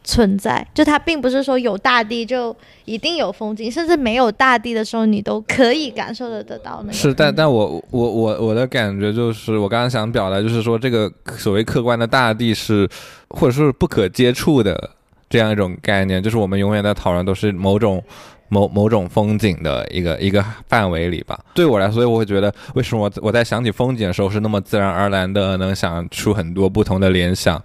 [0.05, 6.93] 存在，就它并不是说有大地就一定有风景，甚至没有大地的时候，你都可以感受得得到那。
[6.93, 12.89] 是，但但我我我我的感觉就是，我刚刚想表达就是说，这个所谓客观的大地是，
[13.29, 14.91] 或者说是不可接触的
[15.31, 18.03] 这样一种概念，就是我们永远在讨论都是某种
[18.49, 21.39] 某某种风景的一个一个范围里吧。
[21.55, 27.63] 对我来说，我会觉得为什么我我在想起风景的时候是那么自然而然的能想出很多不同的联想。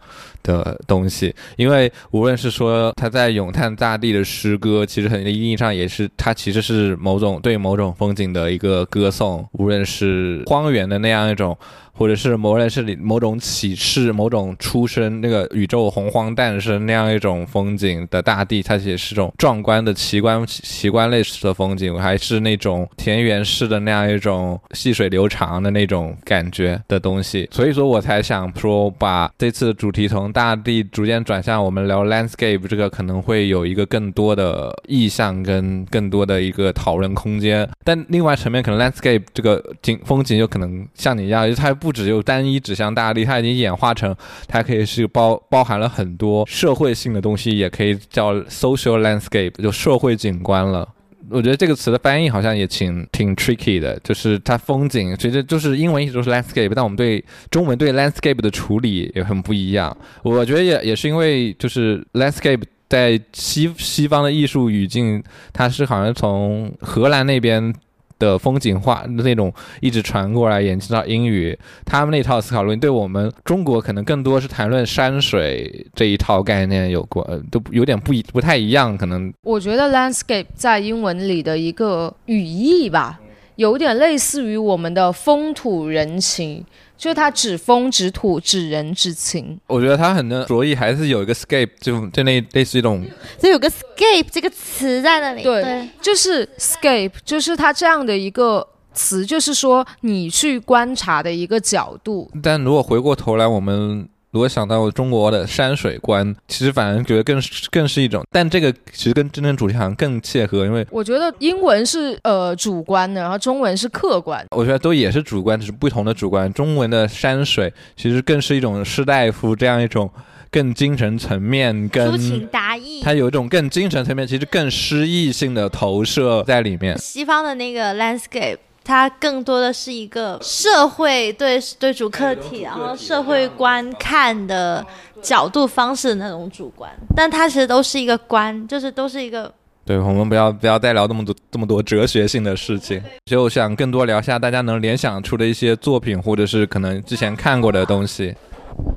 [0.47, 11.55] 的东西，因为无论是说他在咏叹大地的诗歌，其实很意义上也是他其实是某种对某种风景的一个歌颂，无论是荒原的那样一种。
[11.99, 27.49] 或者是某人是某种启示，某种出生，那个宇宙洪荒诞生那样一种风景的大地，它也是种壮观的奇观奇观类似的风景，还是那种田园式的那样一种细水流长的那种感觉的东西。
[27.51, 37.67] 所以说我才想说，把这次的主题从大地逐渐转向我们聊 landscape，这个可能会有一个更多的意象跟更多的一个讨论空间。
[37.83, 41.73] 但另外层面，可能 landscape 这个景风景有可能像你一样，它。
[41.77, 44.15] 不只有单一指向大地，它已经演化成，
[44.47, 50.89] 它可以是包包含了很多社会性的东西，也可以叫 social landscape，就社会景观了。
[51.29, 59.95] 我觉得这个词的翻译好像也挺挺 tricky 的，就是它风景，其实就是英文一直都是 landscape，但我们对中文对 landscape 的处理也很不一样。
[60.23, 65.23] 我觉得也也是因为就是 landscape 在西西方的艺术语境，
[65.53, 67.73] 它是好像从荷兰那边。
[68.19, 78.97] 的风景画那种一直传过来，延伸到英语，他们那套思考论对我们中国可能更多是谈论山水这一套概念有关，都有点不一不太一样。
[78.97, 83.19] 可能我觉得 landscape 在英文里的一个语义吧，
[83.55, 86.65] 有点类似于我们的风土人情。
[86.97, 93.05] 就是他指风指土指人指情，我觉得他很多着意还是有一个 scape，就就那类似一种，
[93.39, 95.43] 就有个 scape 这个词在那里。
[95.43, 102.29] 对，就是 scape，就是它这样的一个词，就是说你去观察的一个角度。
[102.41, 104.09] 但如果回过头来，我们。
[104.37, 114.45] 如果想到中国的山水观，其实反而觉得更更是一种，但这个其实跟真正主题好像更切合，因为我觉得英文是呃主观的，然后中文是客观。
[114.51, 116.53] 我觉得都也是主观，只是不同的主观。
[116.53, 120.07] 中文的山水其实更是一种士大夫这样一种
[120.51, 126.95] 更精神层面、更抒情达意，它有一种更精神层面，其实更诗意性的投射在里面。
[126.99, 128.57] 西方的那个 landscape。
[128.87, 134.83] 它更多的是一个社会对对主客体，然后社会观看的
[135.21, 139.53] 角度方式的那种主观，但它其实都是一个观，就是都是一个。
[139.83, 148.33] 对我们不要不要再聊那么多这么多哲学性的事情，就想更多聊下大家能联想出的一些作品，或者是可能之前看过的东西。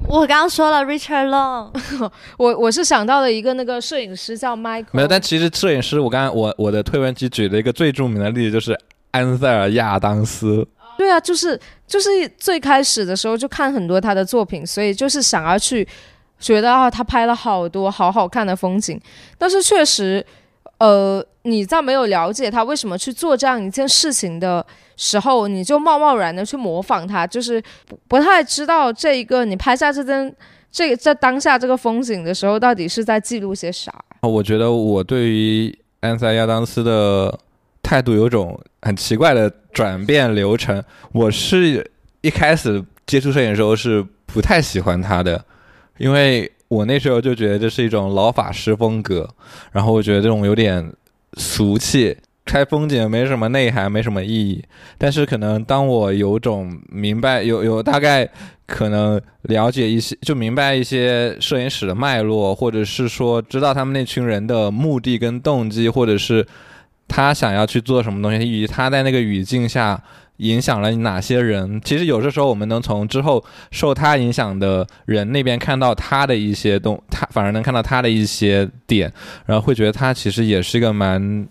[0.08, 1.70] 我刚刚说了 Richard Long，
[2.38, 8.78] 我我是想到了一个那个摄影师叫 Michael，没有，但其实摄影师我刚刚我我的推文集举了一个最著名的例子就是。
[9.12, 12.08] 安塞尔·亚当斯，对啊，就是就是
[12.38, 15.86] 最开始的时候就看很多他的作品，所以就是想要去
[16.38, 19.00] 觉得啊，他拍了好多好好看的风景。
[19.36, 20.24] 但是确实，
[20.78, 24.64] 呃，你在没有了解他为什么去做这样一件事情的
[24.96, 27.60] 时候，你就贸贸然的去模仿他，就是
[28.06, 30.32] 不太知道这一个你拍下这件
[30.70, 33.92] 这个在当下这个风景的时候，到底是在记录些啥。
[34.22, 37.36] 我觉得我对于安塞尔·亚当斯的。
[37.82, 40.82] 态度有种很奇怪的转变流程。
[41.12, 45.44] 我是一开始接触摄影的时候是不太喜欢他的，
[45.98, 49.28] 因为我那时候就觉得这是一种老法师风格，
[49.72, 50.92] 然后我觉得这种有点
[51.34, 54.62] 俗气，拍风景没什么内涵，没什么意义。
[54.96, 58.28] 但是可能当我有种明白，有有大概
[58.66, 66.46] 可能了解一些，就明白一些摄影史的脉络，或者是说知道他们那群人的目的跟动机，或者是。
[67.10, 70.00] 他想要去做什么东西，以及他在那个语境下
[70.36, 71.80] 影响了哪些人？
[71.84, 79.12] 其实有的时候，我们能从之后受他影响的人那边看到他的一些东，他反而能看到他的一些点，
[79.44, 81.46] 然后会觉得他其实也是一个蛮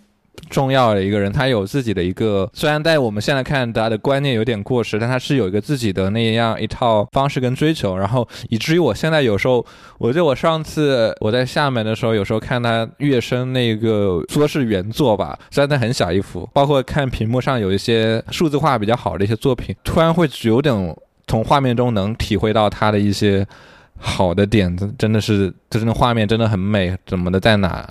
[0.50, 9.66] 重要的一个人，他有自己的一个，虽然在我们现在看他的观念有点过时，但他是有一个自己的那样一套方式跟追求，然后以至于我现在有时候，
[9.98, 20.96] 我记得我上次我在厦门的时候，有时候看他乐声那个说是原作吧，虽然它很小一幅，包括看屏幕上有一些数字化比较好的一些作品，突然会有点
[21.28, 23.46] 从画面中能体会到他的一些
[23.98, 27.88] 好的点子，真的是，就是那画面真的很美，怎么的在哪？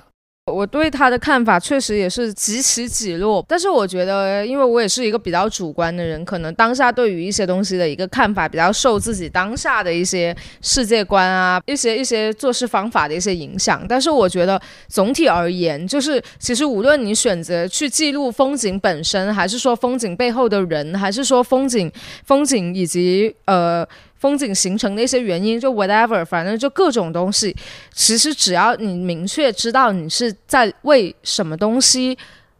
[0.51, 13.85] 我对他的看法确实也是几起几落，但是我觉得，因为我也是一个比较主观的人，可能当下对于一些东西的一个看法比较受自己当下的一些世界观啊，一些一些做事方法的一些影响。
[13.87, 21.91] 但是我觉得总体而言，就是其实无论你选择去记录风景本身，还是说风景背后的人，还是说风景
[22.25, 23.87] 风景以及呃。
[24.19, 27.55] 风景形成的一些原因，就 whatever，反正就各种东西。
[27.93, 32.17] 其实只要你明确知道你是在为什么东西，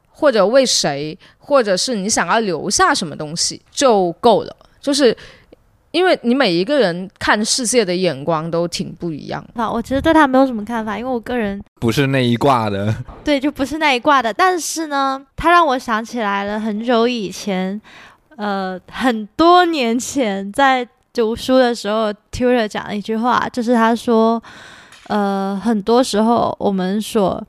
[0.09, 4.55] 或者为谁，或者是你想要留下什么东西就够了。
[4.79, 5.15] 就是
[5.91, 9.45] 因为你每一个人看世界的眼光都挺不一样。
[9.55, 12.95] 啊，我其实对他没有什么看法，因为我个人不是那一挂的。
[13.25, 14.33] 对，就不是那一挂的。
[14.33, 17.81] 但是呢，他让我想起来了很久以前，
[18.37, 20.87] 呃，很多年前在。
[21.13, 24.41] 读书的时候，Tutor 讲了一句话，就是他说
[25.07, 27.45] ：“呃，很多时候我们所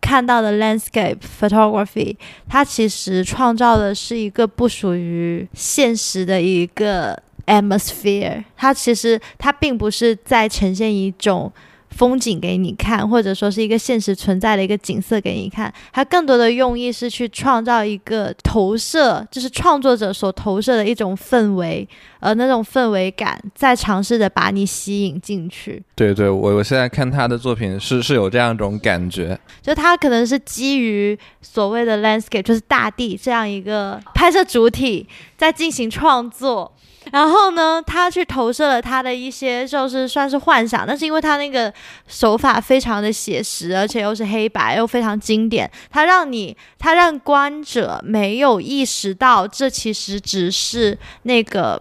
[0.00, 2.16] 看到的 landscape photography，
[2.48, 8.44] 它其实创造的是一个不属于现实的一个 atmosphere。
[8.56, 11.52] 它其实它并不是在呈现一种。”
[11.96, 21.88] 风景给你看，或者说是一个现实存在的一个景色给你看，它更多的用意是去创造一个投射，就是创作者所投射的一种氛围，
[22.18, 25.80] 而那种氛围感在尝试着把你吸引进去。
[25.94, 36.72] 对对，我我现在看他的作品是是有这样一种感觉，就他可能是基于所谓的 landscape，就是大地这样一个拍摄主体在进行创作。
[37.12, 41.72] 然后呢，他去投射了他的一些，就是算是幻想，但是因为他那个
[42.06, 51.80] 手法非常的写实，而且又是黑白，又非常经典，他让你，他让观者没有意识到，这其实只是那个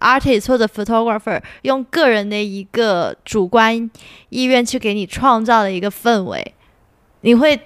[0.00, 3.90] artist 或者 photographer 用个人的一个主观
[4.28, 6.54] 意愿去给你创造的一个氛围，
[7.22, 7.58] 你会。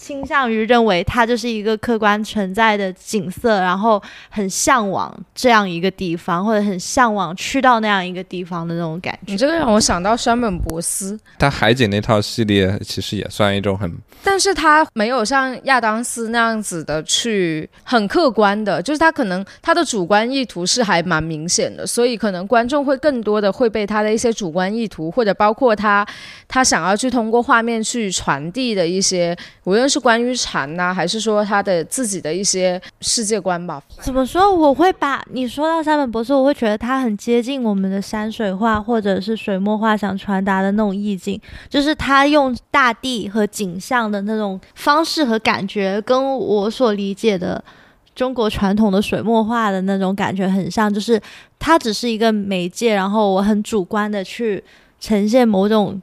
[0.00, 9.32] 倾向于认为它就是一个客观存在的景色，然后很向往这样一个地方，或者很向往去到那样一个地方的那种感觉。
[9.32, 13.92] 你这个让我想到山本博斯，他海景那套系列其实也算一种很，
[14.22, 26.06] 但是他没有像亚当斯那样子的去很客观的，就是他可能他的主观意图是还蛮明显的，所以可能观众会更多的会被他的一些主观意图，或者包括他
[26.46, 29.87] 他想要去通过画面去传递的一些，无论。
[29.88, 33.82] 是关于禅呐，还是说他的自己的一些世界观吧？
[34.00, 34.52] 怎么说？
[34.54, 47.62] 我会把你说到山本博士，我会觉得他很接近我们的山水画或者是水墨画想传达的那种意境，就是他用大地和景象的那种方式和感觉，跟我所理解的
[48.14, 51.20] 中国传统的水墨画的那种感觉很像，就是
[51.58, 54.62] 它只是一个媒介，然后我很主观的去
[55.00, 56.00] 呈现某种。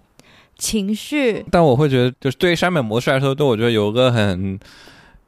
[0.58, 4.58] 情绪，但我会觉得，就是对于山本模式来说，对我觉得有个很，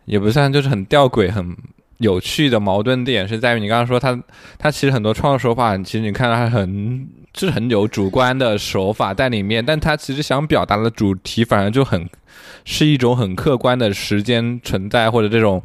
[0.06, 1.56] 也不算，就是很吊诡、很
[1.98, 4.18] 有趣的矛盾点，是在于你刚刚说他，
[4.58, 12.08] 他其实很多创作手法，其实你看到他很，就是很有主观的手法在里面，但他其实想表达的主题，反而就很
[12.64, 15.62] 是一种很客观的时间存在，或者这种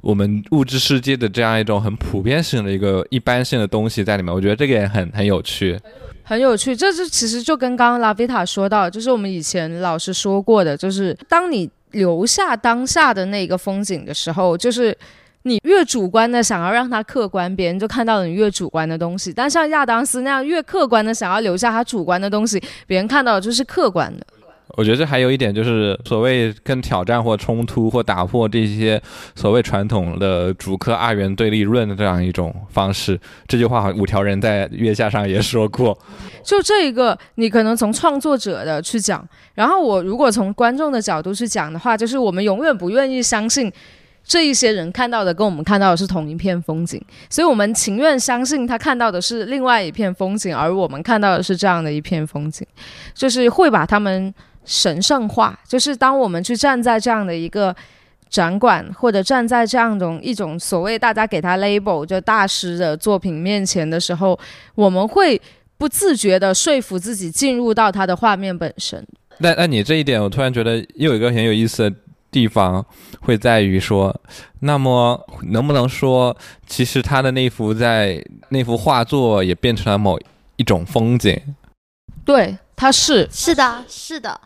[0.00, 5.78] 我们物质世界的这样一种很普遍性的一个一般性的东西在里面，我觉得这个也很很有趣。
[6.28, 14.94] 很有趣，这是其实就跟刚刚拉维塔说到，就是我们以前老师说过的，就是当你留下当下的那个风景的时候，就是
[15.44, 24.26] 你越主观的想要让它客观，别人就看到了你越主观的东西；但像亚当斯那样越客观的想要留下他主观的东西，别人看到的就是客观的。
[24.78, 29.02] 我觉得这还有一点，就是所谓跟挑战或冲突或打破这些
[29.34, 33.18] 所谓传统的主客二元对立论的这样一种方式。
[33.48, 35.98] 这句话五条人在月下上也说过。
[36.44, 43.72] 就这一个，你可能从创作者的去讲，然后我如果从观众的角度去讲的话，就是我们永远不愿意相信
[44.22, 52.64] 这一些人看到的跟我们看到的是同一片风景，所以我们情愿相信他看到的是另外一片风景，而我们看到的是这样的一片风景，
[53.12, 54.32] 就是会把他们。
[54.68, 57.74] 神圣化，就是当我们去站在这样的一个
[58.28, 64.38] 展馆，或者站在这样一种一种所谓大家给他 label 就大师的作品面前的时候，
[64.74, 65.40] 我们会
[65.78, 69.02] 不自觉的说服自己进入到他的画面本身。
[69.38, 71.96] 那那你这一点，我突然觉得又有一个很有意思的
[72.30, 72.84] 地方
[73.20, 74.14] 会在于说，
[74.60, 80.18] 那么能不能说，其实他的那幅在那幅画作也变成了某
[80.56, 81.40] 一种风景？
[82.24, 84.38] 对，他是是的，是的，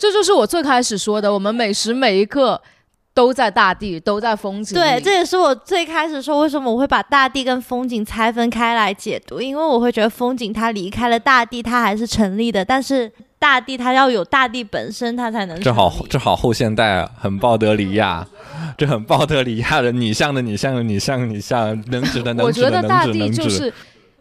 [0.00, 2.58] 这就是我最开始说的，我们每时每一刻
[3.12, 4.74] 都在大地，都在风景。
[4.74, 18.26] 对，这也是我最开始说为什么我会把大地跟风景拆分开来解读，因为我会觉得风景它离开了大地，它还是成立的，但是大地它要有大地本身，它才能这好成立这好后现代啊，很鲍德里亚，
[18.78, 23.42] 这很鲍德里亚的你像的你像的你像的你像能指的能我指的觉得大能指能指。
[23.42, 23.72] 地就是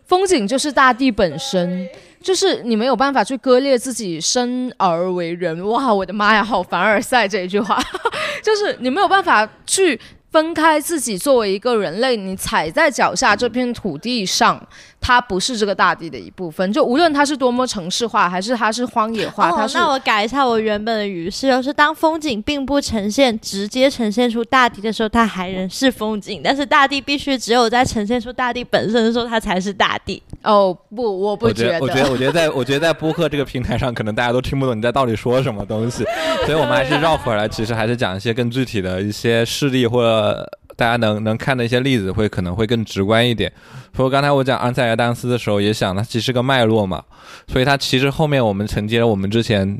[0.06, 1.88] 风景，就是大地本身，
[2.22, 5.66] 就是你没有办法去割裂自己生而为人。
[5.68, 7.82] 哇，我的妈呀，好凡尔赛这一句话，
[8.44, 10.00] 就是你没有办法去
[10.32, 14.62] 分开自己作为一个人类，你踩在脚下这片土地上，
[15.02, 16.72] 它不是这个大地的一部分。
[16.72, 30.22] 就无论它是多么城市化，还是它是荒野化，它哦，是那我改一下我原本的语势，就是当风景并不呈现直接呈现出大地的时候，它还仍是风景；但是大地必须只有在呈现出大地本身的时候，它才是大地。
[30.44, 31.80] 哦不，我不我觉得。
[31.80, 36.04] 我觉得，我觉得在，我觉得在播客这个平台上，可能大家都听不懂你在到底说什么东西，
[36.46, 40.46] 所以我们还是绕回来，其实还是讲一些更具体的一些事例或者呃
[40.76, 43.52] 大家能能看的一些例子，会可能会更直观一点。
[43.96, 47.04] 所以刚才我讲安塞亚当斯的时候，也想它其实是个脉络嘛，
[47.48, 49.80] 所以它其实后面我们承接了我们之前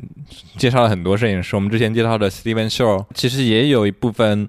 [0.58, 4.48] 介绍了很多摄影师，我们之前介绍的 Steven Shore，其实也有一部分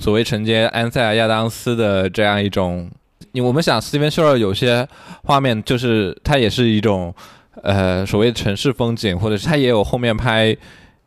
[0.00, 2.90] 所谓承接安塞尔亚当斯的这样一种。
[3.34, 4.86] 你我们想，Steven Shore 有些
[5.24, 7.14] 画面就是它也是一种，
[7.62, 10.54] 呃，所谓城市风景，或者是它也有后面拍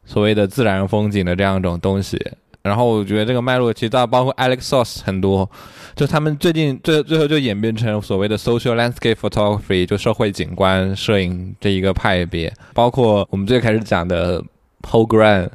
[0.06, 2.18] 所谓的自然风景的这样一种东西。
[2.66, 5.49] 然后我觉得这个脉络其实到包括 Alex Soss 很多，
[5.95, 14.43] 就他们最近最最后就演变成所谓的 social landscape photography，就社会景观摄影这一个派别，包括我们最开始讲的
[14.82, 15.49] Paul Grant。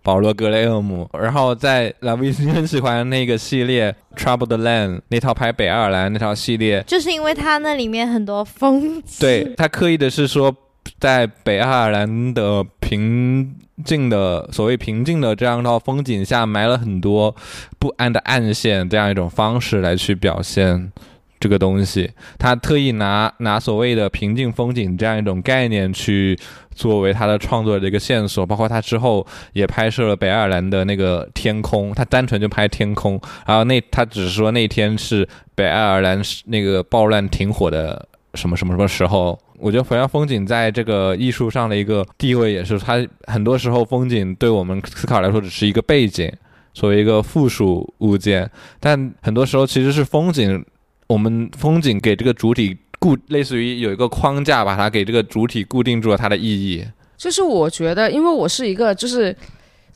[0.00, 10.54] 保罗·格雷厄姆，然后在拉维斯很喜欢那个系列《Troubled Land》那套拍北爱尔兰那套系列，就是因为它那里面很多风景，对他刻意的是说，
[10.98, 17.34] 在北爱尔兰的平静的所谓平静的这样一套风景下，埋了很多
[17.78, 20.90] 不安的暗线，这样一种方式来去表现
[21.38, 22.10] 这个东西。
[22.38, 26.36] 他特意拿拿所谓的平静风景这样一种概念去
[26.74, 39.38] 作为他的创作的一个线索，包括他之后也拍摄了北爱尔兰的那个天空，他单纯就拍天空，然后那他只是说那天是北爱尔兰那个暴乱停火的什么什么什么时候。
[39.60, 46.32] 我觉得回到风景在这个艺术上的一个地位，也是它很多时候风景对我们思考来说只是一个背景，
[46.72, 50.64] 作为一个附属物件，但很多时候其实是风景，
[51.06, 56.84] 我们风景给这个主体固，类似于有一个框架，把它给这个主体固定住了它的意义。
[57.16, 59.34] 就是我觉得，因为我是一个就是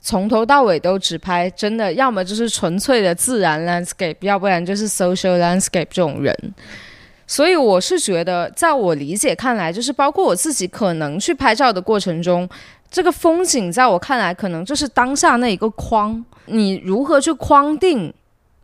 [0.00, 6.34] 从头到尾都只拍真的，要么就是纯粹的自然 landscape，要不然就是 social landscape 这种人。
[7.32, 12.46] 所以我是觉得，在我理解看来，就是包括我自己可能去拍照的过程中，
[12.90, 18.12] 这个风景在我看来，可能就是当下那一个框，你如何去框定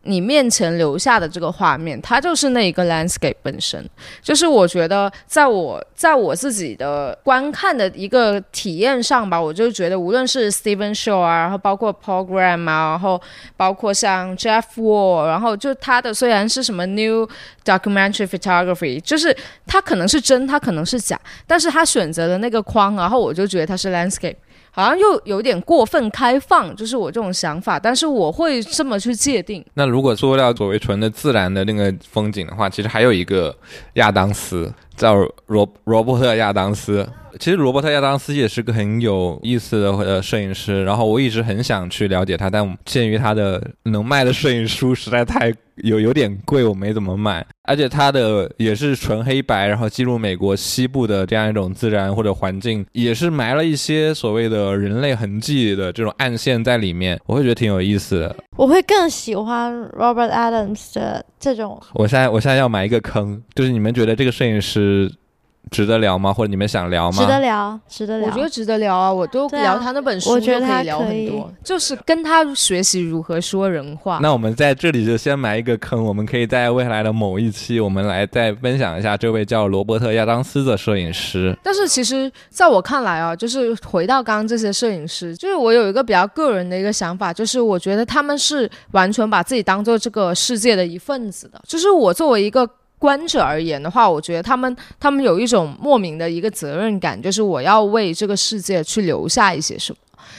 [0.03, 3.87] 你面前留下的这个画面，它就是那一个 landscape 本身。
[4.21, 13.21] 就是我觉得，在我在我自己的观看的一个体验上吧，我就觉得，无论是 Steven s h o w 啊，然后包括 Program 啊，然后
[13.57, 17.27] 包括像 Jeff Wall，然后就他的虽然是什么 New
[17.65, 19.35] Documentary Photography，就是
[19.67, 24.35] 他可能是真，他可能是假，但是他选择的那个框，然后我就觉得他是 landscape。
[24.71, 29.65] 好像又有点过分开放，就是我这种想法，但是我会这么去界定。
[29.73, 33.55] 那如果说到所谓纯的自然的那个风景的话，其实还有一个
[33.93, 35.15] 亚当斯，叫
[35.47, 37.07] 罗罗伯特亚当斯。
[37.39, 47.45] 其实罗伯特亚当斯也是个很有意思的呃摄影师，然后我一直很想去了解他，但鉴于他的能卖的摄影书实在太有有点贵，我没怎么买。
[47.63, 58.35] 而且他的也是纯黑白，然后记录美国西部的这样一种自然或者环境，也是埋了一些所谓的人类痕迹的这种暗线在里面，我会觉得挺有意思的。
[58.59, 61.81] 我会更喜欢 Robert Adams 的这种。
[61.93, 65.09] 我现在我现在要埋一个坑，就是你们觉得这个摄影师
[65.71, 66.33] 值得聊吗？
[66.33, 67.21] 或者你们想聊吗？
[67.21, 68.27] 值得聊，值得聊。
[68.27, 74.19] 我觉得值得聊啊，我都聊他那本书，我觉得就可以聊很多，就是跟他学习如何说人话。
[74.21, 81.55] 那我们在这里就先埋一个坑，我们可以在未来的某一期，我们来再分享一下这位叫罗伯特亚当斯的摄影师。
[81.63, 91.61] 但是其实，在我看来啊，就是回到刚刚这些摄影师，就是我有一个比较个人的一个想法，就是我觉得他们是完全把自己当做这个世界的一份子的。
[91.67, 92.67] 就是我作为一个
[92.99, 99.97] 观者而言的话，我觉得他们他们有一种莫名的一个责任感，就是我要为这个世界去留下一些什么。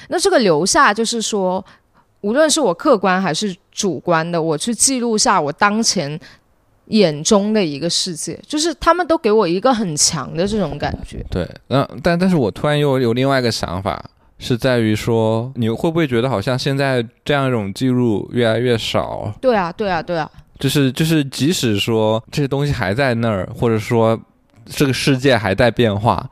[0.08, 1.64] 那这个留下，就是说。
[2.22, 6.20] 无论是我客观还是主观的，我去记录下我当前
[6.88, 11.24] 眼中的一个世界，就是他们都给我一个很强的这种感觉。
[11.30, 14.04] 对，嗯，但但是我突然又有另外一个想法，
[14.38, 19.32] 是在于说，你会不会觉得好像现在这样一种记录越来越少？
[19.40, 20.30] 对啊，对啊，对啊，
[20.60, 24.16] 就是就是，即使说这些东西还在那儿，或者说
[24.66, 26.24] 这个世界还在变化，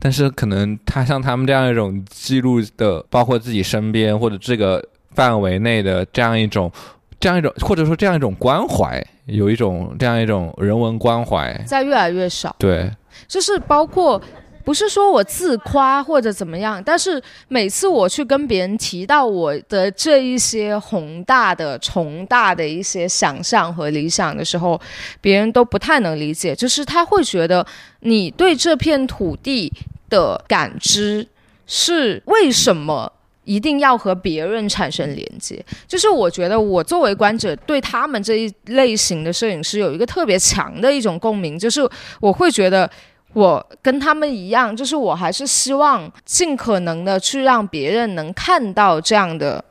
[0.00, 6.72] 但是可能他像他们这样一种记录的，包括自己身边或者这个范围内的这样一种。
[7.20, 12.54] 这样一种，或者说这样一种关怀，有一种这样一种人文关怀，在越来越少。
[12.58, 12.90] 对，
[13.26, 14.20] 就是包括，
[14.64, 24.80] 不是说我自夸或者怎么样，但是每次我去跟别人提到我的这一些宏大的、宏大的一些想象和理想的时候，
[25.20, 27.64] 别人都不太能理解，就是他会觉得
[28.00, 29.72] 你对这片土地
[30.08, 31.26] 的感知
[31.66, 33.12] 是为什么？
[33.46, 41.86] 一定要和别人产生连接，就是我觉得我作为观者对他们这一类型的摄影师有一个特别强的一种共鸣，就是
[42.22, 42.90] 我会觉得
[43.34, 49.62] 我跟他们一样，就是我还是希望尽可能的去让别人能看到这样的。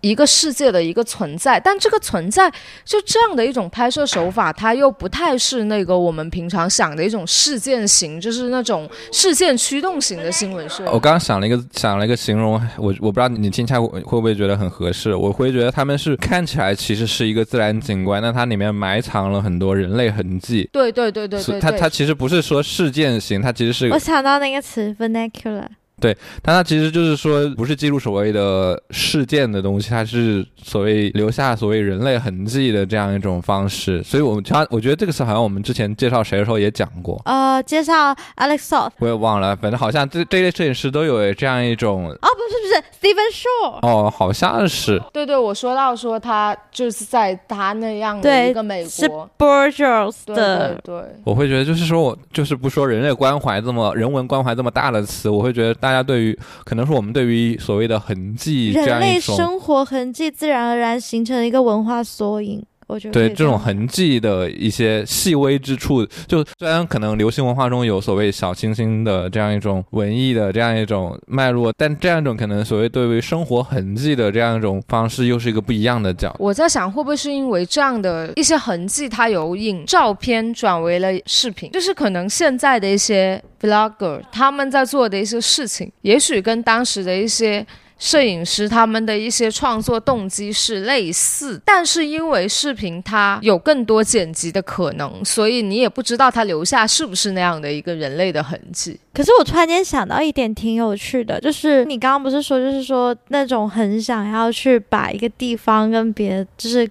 [0.00, 2.50] 一个世界的一个存在，但这个存在
[2.84, 10.90] 就这样的一种拍摄手法，它又不太是那个我们平常想的一种事件型，就是那种事件驱动型的新闻摄影。
[10.92, 15.14] 我刚刚想了一个想了一个形容，我我不知道你听起来会会不会觉得很合适？
[15.14, 20.68] 我会觉得他们是看起来其实是一个自然景观，但它里面埋藏了很多人类痕迹。
[20.72, 25.66] 对对对对对，它它其实不是说事件型，它其实是我想到那个词 vernacular。
[26.00, 34.00] 对，但它其实就是说，不是记录所谓的事件的东西，它是所谓留下所谓人类痕迹的这样一种方式。
[34.04, 37.20] 所以，我们他我觉得这个词好像我们之前介绍谁的时候也讲过。
[37.24, 42.08] 呃，介绍 Alex Soth，我也忘了，反正好像这这类摄影师都有这样一种。
[42.08, 43.86] 哦，不是不是，Steven Shaw。
[43.86, 45.02] 哦，好像是。
[45.12, 50.80] 对对，我说到说他就是在他那样的一个美国，是 Burgos 的。
[50.84, 50.94] 对，
[51.24, 55.74] 我会觉得就是说我就是不说人类关怀这么人文关怀这么大的词，我会觉得。
[55.88, 62.62] 大家对于可能是我们对于所谓的痕迹，人类生活痕迹自然而然形成了一个文化缩影。
[62.88, 76.34] 我觉得对这种痕迹的一些细微之处，就虽然可能流行文化中有所谓小清新的这样一种文艺的这样一种脉络，但这样一种可能所谓对于生活痕迹的这样一种方式，又是一个不一样的角。
[76.38, 87.66] 我在想，会不会是因为这样的一些痕迹，它由影照片转为了视频，就是可能现在的一些 vlogger 他们在做的一些事情，也许跟当时的一些。
[87.98, 98.98] 摄影师他们的一些创作动机是类似，但是因为视频它有更多剪辑的可能，所以你也不知道它留下是不是那样的一个人类的痕迹。
[99.12, 106.88] 可是我突然间想到一点挺有趣的，就是你刚刚不是说，就是说那种很想要去把一个地方跟别，就是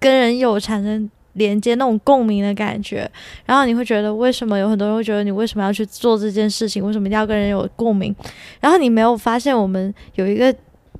[0.00, 1.10] 跟人有产生。
[1.38, 3.10] 连接那种共鸣的感觉，
[3.46, 6.84] 然后你会觉得为什么有很多人会觉得你为什么要去做这件事情？
[6.84, 8.14] 为什么一定要跟人有共鸣？
[8.60, 10.54] 然后你没有发现我们有一个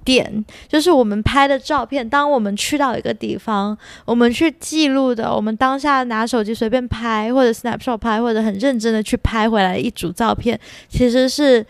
[0.05, 3.77] 点，就是我们拍的照片，当我们去到一个地方，
[4.07, 10.59] 我们去记录的，我们当下拿手机随便拍，或者 snapshot 拍，或者很认真的去拍回来一组照片，
[10.89, 11.67] 其实是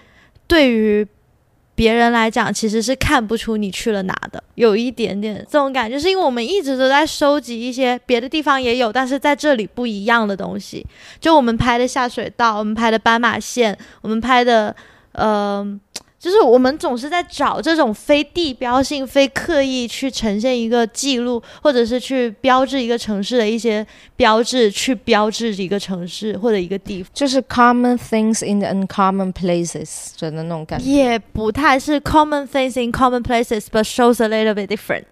[0.46, 1.06] 对于。
[1.78, 10.84] 别人来讲，其实是看不出你去了哪的，有一点点这种感觉，是因为我们一直都在收集一些别的地方也有，但是在这里不一样的东西。
[11.20, 14.74] 就我们拍的下水道，我们拍的斑马线，我们拍的，
[15.12, 15.80] 嗯。
[16.18, 30.86] 就是我们总是在找这种非地标性、非刻意去呈现一个记录，或者是去标志一个城市的一些标志，去标志一个城市或者一个地方，就是 common things in the uncommon places 真的那种感觉。
[30.90, 35.04] 也不太是 common things in common places，but shows a little bit different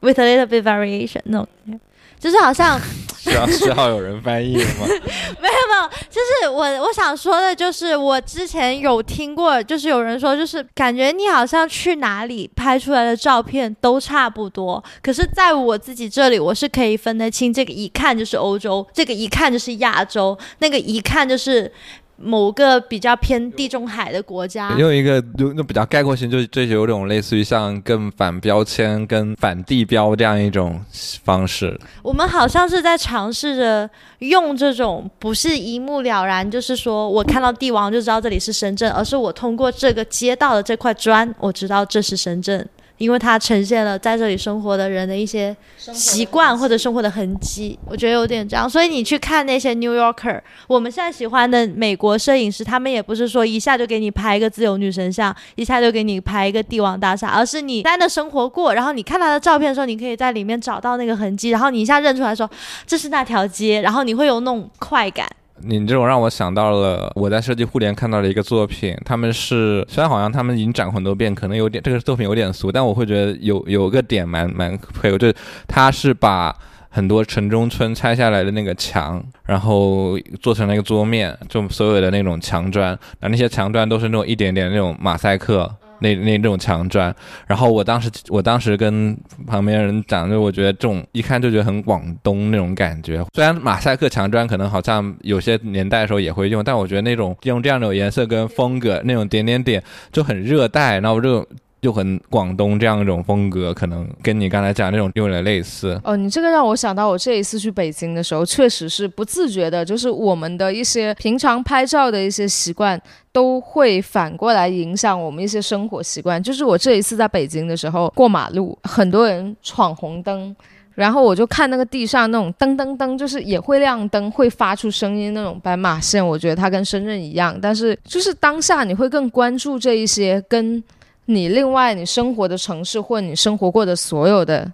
[0.00, 1.80] with a little bit variation 那种。
[2.20, 2.80] 就是好像
[3.24, 4.86] 需要 需要有人翻译吗？
[5.40, 21.72] 没有没有，就是我我想说的，就是我之前有听过，就是有人说，就是感觉你好像去哪里拍出来的照片都差不多，可是在我自己这里，我是可以分得清，这个一看就是欧洲，这个一看就是亚洲，那个一看就是。
[22.16, 30.80] 某个比较偏地中海的国家，用一个就就比较概括性，就这有种类似于像更反标签、跟反地标这样一种
[31.24, 31.78] 方式。
[32.02, 33.88] 我们好像是在尝试着
[34.20, 42.68] 用这种不是一目了然，就是说我看到帝王就知道这里是深圳，而是我通过这个街道的这块砖，我知道这是深圳。
[42.98, 47.78] 因为它呈现了在这里生活的人的一些习惯或者生活的痕迹。
[47.86, 62.48] 我觉得有点这样，所以你去看那些 New Yorker，我们现在喜欢的美国摄影师，他们也不是说一下就给你拍一个自由女神像，一下就给你拍一个帝王大厦，而是你在那生活过，然后你看他的照片的时候，你可以在里面找到那个痕迹，然后你一下认出来说
[62.86, 65.28] 这是那条街，然后你会有那种快感。
[65.62, 75.34] 你这种让我想到了我在设计互联看到的一个作品，他们是虽然好像他们已经展过很多遍，可能有点这个作品有点俗，但我会觉得有 有个点蛮蛮配合，就是
[75.66, 76.54] 他是把
[76.90, 82.88] 很多城中村拆下来的那个墙，然后做成了一个桌面，就所有的那种墙砖，
[83.20, 85.72] 然后那些墙砖都是那种一点点那种马赛克。
[86.00, 87.14] 那那那种墙砖，
[87.46, 89.16] 然后我当时我当时跟
[89.46, 93.24] 旁边人讲，就我觉得这种一看就觉得很广东那种感觉。
[93.34, 99.82] 虽然马赛克墙砖可能好像有些年代的时候也会用，但我觉得那种用这样的颜色跟风格，那种点点点
[100.12, 101.46] 就很热带，然后这种。
[101.84, 106.00] 就很广东这样一种风格，可能跟你刚才讲那种有点类似。
[106.02, 112.98] 哦，你这个让我想到，我这一次去北京的时候，确实是不自觉的，就是我们的一些平常拍照的一些习惯，
[113.32, 116.42] 都会反过来影响我们一些生活习惯。
[116.42, 120.56] 就是我这一次在北京的时候，过马路，很多人闯红灯，
[120.94, 126.26] 然后我就看那个地上那种噔噔噔，就是也会亮灯，会发出声音那种斑马线。
[126.26, 130.82] 我觉得它跟深圳一样，但是就是当下你会更关注这一些跟。
[131.26, 134.70] 你另外，你生活的城市或你生活过的所有的。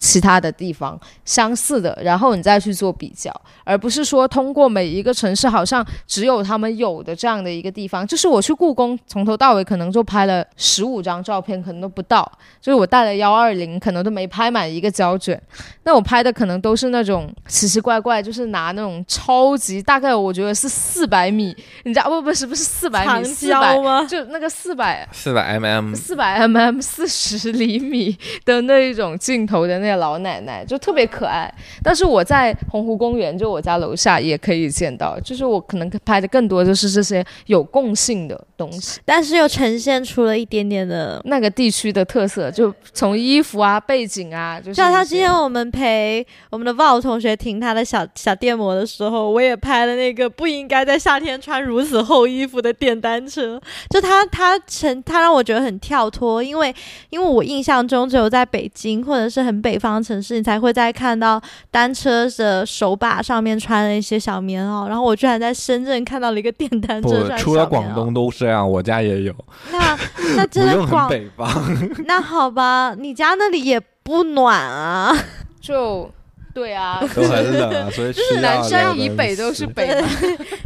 [0.00, 3.30] 其他的地方相似的，然后你再去做比较，
[3.64, 8.04] 而不是说通过每一个城市好像只有他们有的这样的一个地方。
[8.06, 12.26] 就是我去故宫，从头到尾可能就拍了十五张照片，可能都不到。
[12.62, 15.38] 就是我带了幺二零，可能都没拍满一个胶卷。
[15.82, 22.22] 那我拍的可能都是那种奇奇怪怪，就是拿那种超级大概我觉得是四百米，你知道不？
[22.22, 24.02] 不是不是四百米，四百吗？
[24.04, 29.89] 就那个四百四百 mm，四百 mm 四十厘米的那一种镜头的那。
[29.96, 35.18] 老奶奶就特别可爱，但是我在洪湖公园，就我家楼下也可以见到。
[35.20, 53.60] 就是我可能拍的更多就是这些有共性的东西，但是又呈现出了一点点的那个地区的特色，就从衣服啊、背景啊，就像像今天我们陪我们的 Val 同学停他的小小电摩的时候，我也拍了那个不应该在夏天穿如此厚衣服的电单车。
[53.88, 56.72] 就他他成他让我觉得很跳脱，因为
[57.08, 59.79] 因为我印象中只有在北京或者是很北。
[59.80, 64.86] 方城市，你才会再看到单车的手把上面穿了一些小棉袄。
[64.86, 69.34] 然后我居然在深圳看到了一个电单车，除了广东都是这样，我家也有。
[69.72, 69.98] 那
[70.36, 71.50] 那真的 广北方？
[72.06, 75.16] 那好吧，你家那里也不暖啊？
[75.60, 76.10] 就
[76.52, 80.02] 对啊，都很冷啊，所以就是南山以北都是北。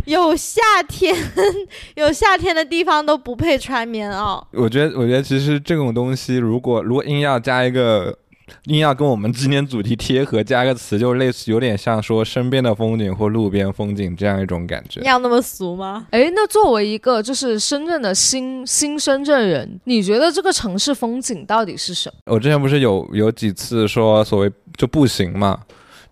[0.07, 1.15] 有夏天，
[1.95, 4.43] 有夏天的地方都不配穿棉袄。
[4.53, 8.17] 我觉得，我觉得其实这种东西，如果如果硬要加一个。
[8.67, 15.01] 硬要跟我们今天主题贴合，加个词，就类似有点像说身边的风景或路边风景这样一种感觉。
[15.03, 16.07] 要那么俗吗？
[16.11, 22.35] 哎，那作为一个就是深圳的新新深圳人，你觉得这个城市风景到底是什么？
[22.35, 25.61] 我之前不是有有几次说所谓就步行嘛。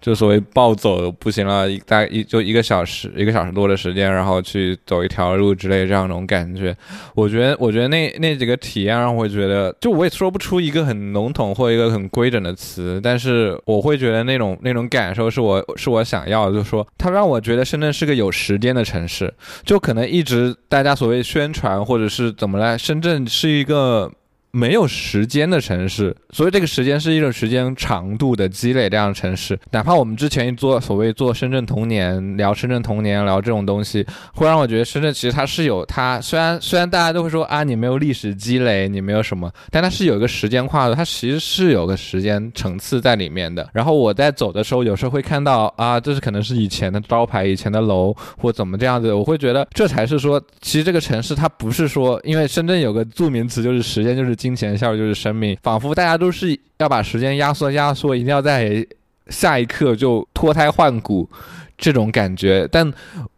[0.03, 6.77] 就所谓暴走不行了一大一就一个小时一个小时多的时间，然后去走一条路之类这样一种感觉，
[7.15, 19.33] 我觉得我觉得那那几个体验让我觉得，就我也说不出一个很笼统或一个很规整的词，但是我会觉得那种那种感受是我是我想要，就是说它让我觉得深圳是个有时间的城市，
[19.65, 24.11] 就可能一直大家所谓宣传或者是怎么来，深圳是一个。
[24.55, 28.91] 没有时间的城市，所以这个时间是一种时间长度的积累。
[28.91, 36.21] 这样的城市，哪怕我们之前做所谓做深圳童年，聊深圳童年，聊这种东西，会让我觉得深圳其实它是有它。
[36.21, 43.67] 虽然虽然大家都会说啊，你没有历史积累，你没有什么，但它是有一个时间跨度，它其实是有个时间层次在里面的。
[43.73, 54.37] 然后我在走的时候，有时候会看到啊，这是可能是以前的招牌、以前的楼或怎么这样子，我会觉得这才是说，其实这个城市它不是说，因为深圳有个著名词就是时间就是。
[54.43, 58.85] 金钱效率就是生命，仿佛大家都是要把时间压缩压缩，一定要在
[59.29, 61.31] 下一刻就脱胎换骨，
[61.79, 62.69] 这种感觉。
[62.73, 62.93] 但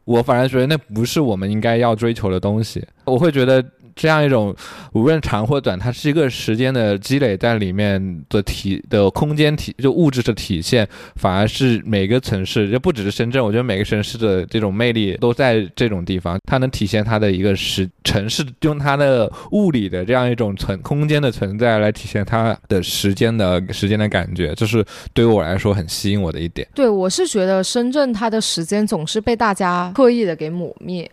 [0.05, 2.83] 我反而觉得那不是我们应该要追求的东西。
[3.05, 3.63] 我会觉得。
[3.95, 4.55] 这样一种
[4.93, 10.87] 无论长或短，它是一个时间的积累在里面的体的空间体，就物质的体现，
[11.17, 26.67] 反而是每个城市，就不只是深圳，我觉得每个城市的这种魅力都在这种地方，它能体现它的一个时城市用它的物理的这样一种存空间的存在来体现它的时间的时间的感觉，这是对于我来说很吸引我的一点。
[26.75, 31.11] 对我是觉得深圳它的时间总是被大家刻意的给抹灭。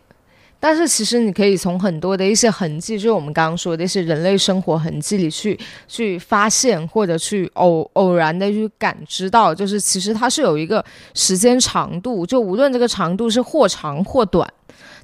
[0.62, 10.86] 但是其实你可以从很多的一些痕迹，就是我们刚刚说的一些人类生活痕迹里去去发现，或者去偶偶然的去感知到，就是其实它是有一个
[11.16, 14.48] 时间长度，就无论这个长度是或长或短。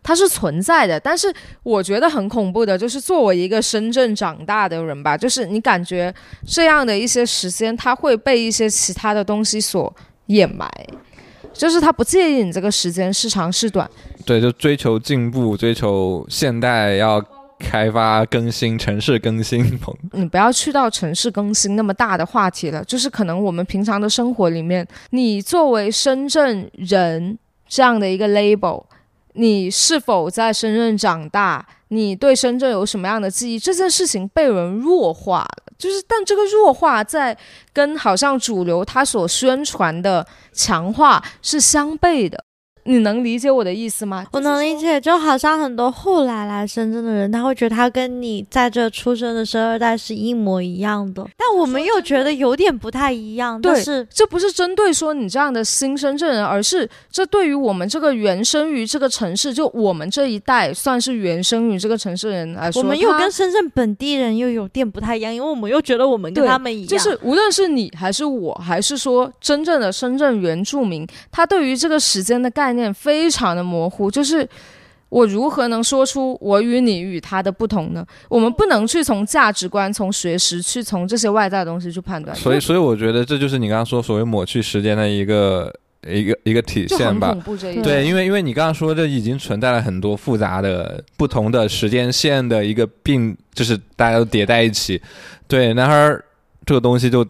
[0.04, 1.28] 它是存在的，但是
[1.64, 6.14] 我觉得很恐怖的，就是作为一个深圳长大的人吧，就是你感觉
[6.46, 9.94] 这样的一些时间，它会被一些其他的东西所
[10.28, 10.72] 掩埋，
[11.58, 13.90] 就是他不介意你这个时间是长是短。
[14.26, 17.24] 对，就追求进步，追求现代，要
[17.60, 19.80] 开发更新，城市更新。
[20.12, 27.38] 你不要去到城市更新那么大的话题了，就是可能我们平常的生活里面，你作为深圳人
[27.68, 28.84] 这样的一个 label。
[29.40, 31.64] 你是否在深圳长大？
[31.90, 33.60] 你对深圳有什么样的记忆？
[33.60, 37.38] 这件事情被人弱化了，就是，但这个弱化在
[37.72, 42.44] 跟好像主流他所宣传的强化是相悖的。
[42.88, 44.26] 你能理解我的意思吗？
[44.32, 53.62] 我能理解，就好像很多后来来深圳的人，他会觉得他跟你在这出生的生二代是一模一样的，但我们又觉得有点不太一样。
[53.62, 66.88] 对，是这不是针对说你这样的新深圳人，而是这对于我们这个原生于这个城市，就我们这一代算是原生于这个城市人来说，我们又跟深圳本地人又有点不太一样，因为我们又觉得我们跟他们一样。
[66.88, 73.48] 就是无论是你还是我，还是说真正的深圳原住民，他对于这个时间的概念非常。
[73.58, 74.48] 的模糊，就是
[75.10, 78.06] 我如何能说出我与你与他的不同呢？
[78.30, 82.36] 我们不能去从价值观、从学识、去从这些外在的东西去判断。
[82.36, 85.74] 所以，所以我觉得这就是你刚刚说所谓抹去时间的一个
[86.06, 87.36] 一个一个体现吧。
[87.82, 95.02] 对，因为因为你刚刚说这已经存在了很多复杂的不同的时间线的一个并，就是大家都叠在一起。
[95.48, 96.24] 对，然而
[96.66, 97.26] 这个东西就。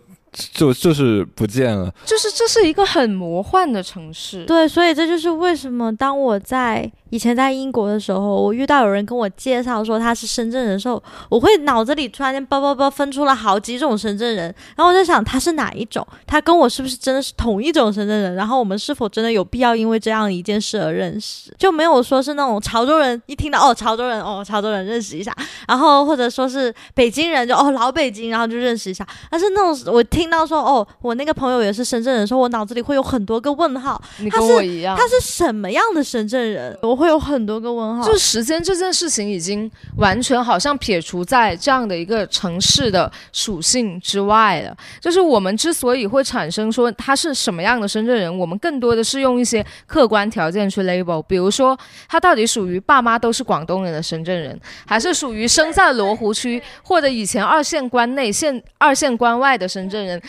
[0.51, 6.91] 就就是不见了，就是这是一个很魔幻的城市，对，所以这就是为什么当我在。
[7.09, 25.33] 以前在英国的时候，我遇到有人跟我介绍说他是深圳人的时候，我会脑子里突然间叭叭叭分出了好几种深圳人，然后我在想他是哪一种，他跟我是不是真的是同一种深圳人，然后我们是否真的有必要因为这样一件事而认识，就没有说是那种潮州人一听到哦潮州人哦潮州人认识一下，
[25.67, 36.77] 然后或者说是北京人就哦老北京，然后就认识一下，但是那种我听到说哦我那个朋友也是深圳人，说我脑子里会有很多个问号，你跟我一样，他是什么样的深圳人？
[36.81, 36.96] 我。
[36.97, 44.75] 会有很多个问号，就时间这件事情已经完全好像撇除在这样的一个城市的属性之外了。
[44.99, 51.77] 就是我们之所以会产生说他是什么样的深圳人，我们更多的是用一些客观条件去 label，比如说
[52.09, 60.21] 他到底属于爸妈都是广东人的深圳人，还是属于生在罗湖区或者以前二线关内、县二线关外的深圳人。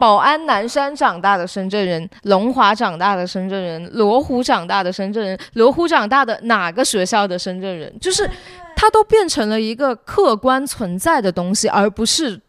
[0.00, 8.26] 宝安南山长大的深圳人，龙华长大的深圳人，罗湖长大的深圳人，罗湖长大的哪个学校的深圳人，就是，
[8.74, 12.40] 它都变成了一个客观存在的东西，而不是。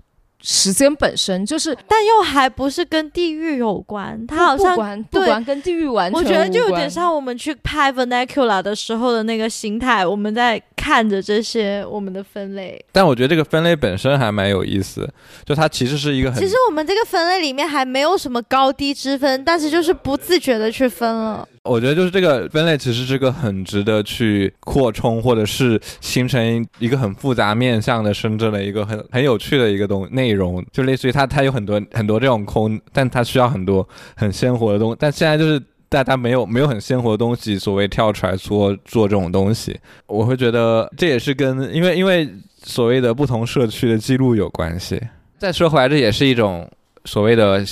[0.42, 12.84] 时间本身就是，但又还不是跟地域有关，它好像不管跟地域完全我觉得就有点像我们去拍 vernacular 的时候的那个心态，我们在看着这些我们的分类。
[12.92, 15.08] 但我觉得这个分类本身还蛮有意思，
[15.46, 16.40] 就它其实是一个很……
[16.40, 21.48] 其实我们这个分类里面还没有什么高低之分，但是就是不自觉的去分了。
[21.64, 34.96] 我觉得就是这个分类其实是个很值得去扩充，或者是形成一个很复杂面向的深圳的一个很很有趣的一个东内容，就类似于它它有很多很多这种空，但它需要很多很鲜活的东。
[35.00, 42.28] 但现在就是大家没有没有很鲜活的东西，所谓跳出来做做这种东西，我会觉得这也是跟因为因为
[42.64, 45.00] 所谓的不同社区的记录有关系。
[45.38, 46.68] 再说回来，这也是一种。
[47.06, 47.64] 所谓的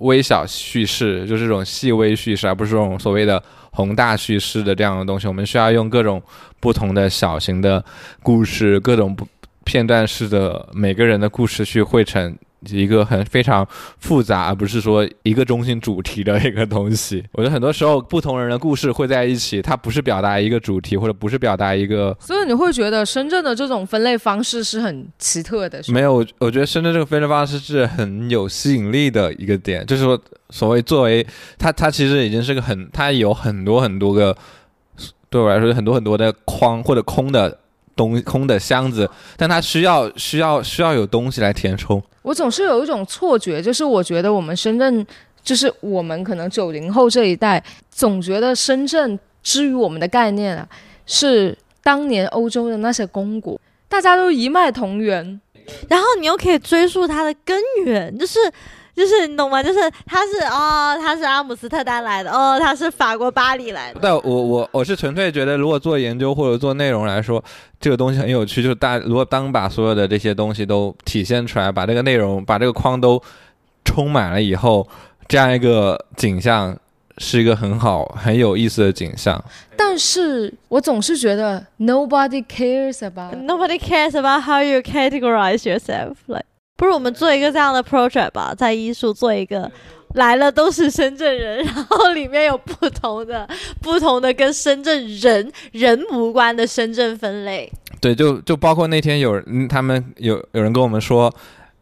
[0.00, 5.26] 微小叙事，就是这种细微叙事，而不是这种所谓的宏大叙事的这样的东西。
[5.26, 6.22] 我们需要用各种
[6.60, 7.84] 不同的小型的
[8.22, 9.26] 故事，各种不
[9.64, 12.36] 片段式的每个人的故事去汇成。
[12.70, 13.66] 一个很非常
[13.98, 17.24] 复杂，而不是说一个中心主题的一个东西。
[17.32, 22.16] 我觉得很多时候不同人的故事会在一起，它不是表达一个主题，或者不是表达一个。
[22.20, 25.80] 所以你会觉得深圳的这种分类方式是很奇特的。
[25.88, 31.26] 没有，我觉得深圳这个分类方式是很有吸引力的一个点，就是说，所谓作为
[31.58, 34.36] 它，它其实已经是个很，它有很多很多个，
[35.30, 37.58] 对我来说很多很多的框或者空的。
[37.98, 42.00] 东空的箱子，但它需要需要需要有东西来填充。
[42.28, 45.06] 我总是有一种错觉，就是我觉得我们深圳，
[45.42, 50.68] 就是我们可能九零后这一代，总觉得深圳之于我们的概念啊，
[51.06, 53.58] 是当年欧洲的那些公国，
[53.88, 55.40] 大家都一脉同源，
[55.88, 58.38] 然后你又可以追溯它的根源，就是。
[58.98, 59.62] 就是你懂吗？
[59.62, 64.00] 就是他是哦，他是阿姆斯特丹来的，哦，他是法国巴黎来的。
[64.02, 67.42] 但我我我是纯粹觉得，如果做研究或者做内容来说，
[67.80, 68.60] 这个东西很有趣。
[68.60, 73.22] 就是大如果当把所有的这些东西都体现出来，把这个内容把这个框都
[73.84, 74.88] 充满了以后，
[75.28, 76.76] 这样一个景象
[77.18, 79.40] 是一个很好很有意思的景象。
[79.76, 86.47] 但是我总是觉得 nobody cares about nobody cares about how you categorize yourself like。
[86.78, 89.70] 不如我们做一个这样的 project 吧，在艺术做一个
[90.14, 93.46] 来了都是深圳人，然后里面有不同的、
[93.82, 97.70] 不同的跟深圳人人无关的深圳分类。
[98.00, 101.34] 对，就就包括那天有人，他们有有人跟我们说，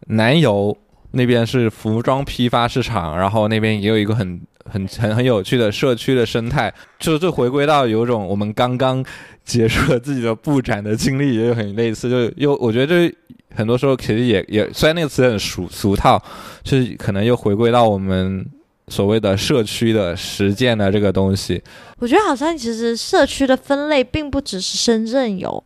[0.06, 0.74] 南油
[1.10, 9.04] 那边是服装批发市场，然后那边也有一个很很很很有趣的社区的生态，就就回归到有种我们刚刚
[9.44, 13.14] 结束了自己的布展的经历，也有很类似，就又我觉得这。
[13.54, 16.22] 很多时候其实也也，虽然那个词很俗俗套，
[16.62, 18.44] 就是可能又回归到我们
[18.92, 21.62] 所谓的社区的实践的这个东西。
[21.98, 25.62] 我觉得好像其实社区的分类并不只是深圳有，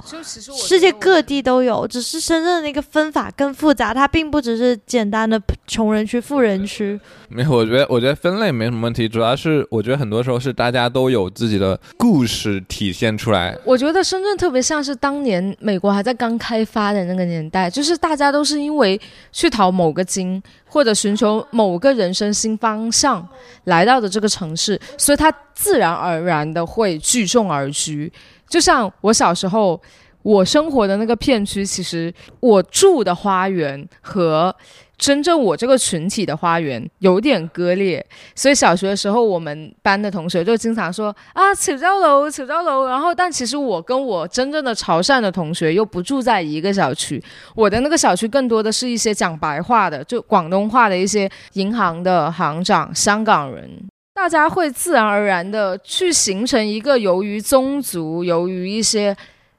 [0.56, 6.98] 世界各地都有，只是深圳的那个分法更复杂，它并不只是简单的穷人区、富人区。
[7.28, 13.58] 没有，我觉得我觉得分类没什么问题，主要是我觉得很多时候是大家都有自己的故事体现出来。
[13.64, 19.00] 我觉得深圳特别像是当年美国还在刚开发的那个年代，就是大家都是因为
[19.32, 20.40] 去淘某个金
[20.70, 23.28] 或者寻求某个人生新方向
[23.64, 26.30] 来到的这个城市，所以它自然而。
[26.30, 28.12] 然的会聚众而居，
[28.48, 29.80] 就像我小时候，
[30.22, 34.54] 我生活的那个片区，其实我住的花园和
[35.00, 42.86] 真正我这个群体的花园有点割裂，所以小学的时候，我们班的同学就经常说啊，楚州楼，楚州楼。
[42.86, 47.22] 然后，但其实我跟我真正的潮汕的同学又不住在一个小区，
[47.56, 53.68] 我的那个小区更多的是一些讲白话的，就广东话的一些银行的行长，香港人。
[54.12, 59.16] 大家会自然而然的去形成一个由于宗族、由于一些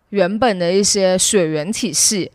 [0.10, 2.32] 原本的一些血缘体系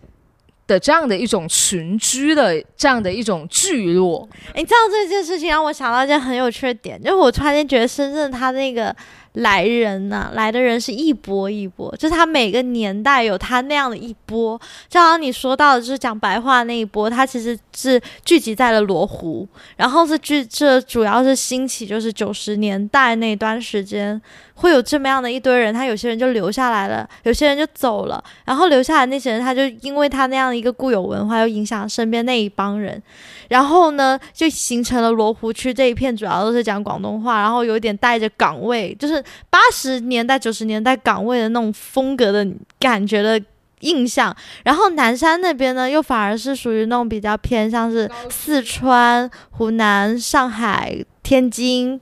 [0.66, 4.28] 的这样的一种群居的这样的一种聚落。
[4.54, 8.94] 你知道这件事情让我想到一件很有趣的点，就是我突然间觉得深圳它那个。
[9.36, 14.58] 来人呐，来的人是一波一波，就是他每个年代有他那样的一波。
[14.88, 19.46] 就好像你说到的，就是讲白话那一波，他其实是聚集在了罗湖，
[19.76, 24.18] 然后是聚这主要是兴起，就是九十年代那段时间
[24.56, 33.00] 会有这么样的一堆人，他有些人就留下来了，有些人就走了，然后留下来那些人，他就因为他那样的一个固有文化，又影响身边那一帮人。
[33.48, 42.46] 然后呢，就形成了罗湖区这一片，主要都是讲广东话，然后有点带着港味，就是八十年代、九十年代港味的那种风格的
[42.80, 43.38] 感觉的
[43.80, 44.34] 印象。
[44.64, 52.00] 然后南山那边呢，又反而是属于那种比较偏向是四川、湖南、上海、天津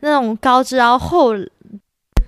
[0.00, 1.36] 那种高知，然后后。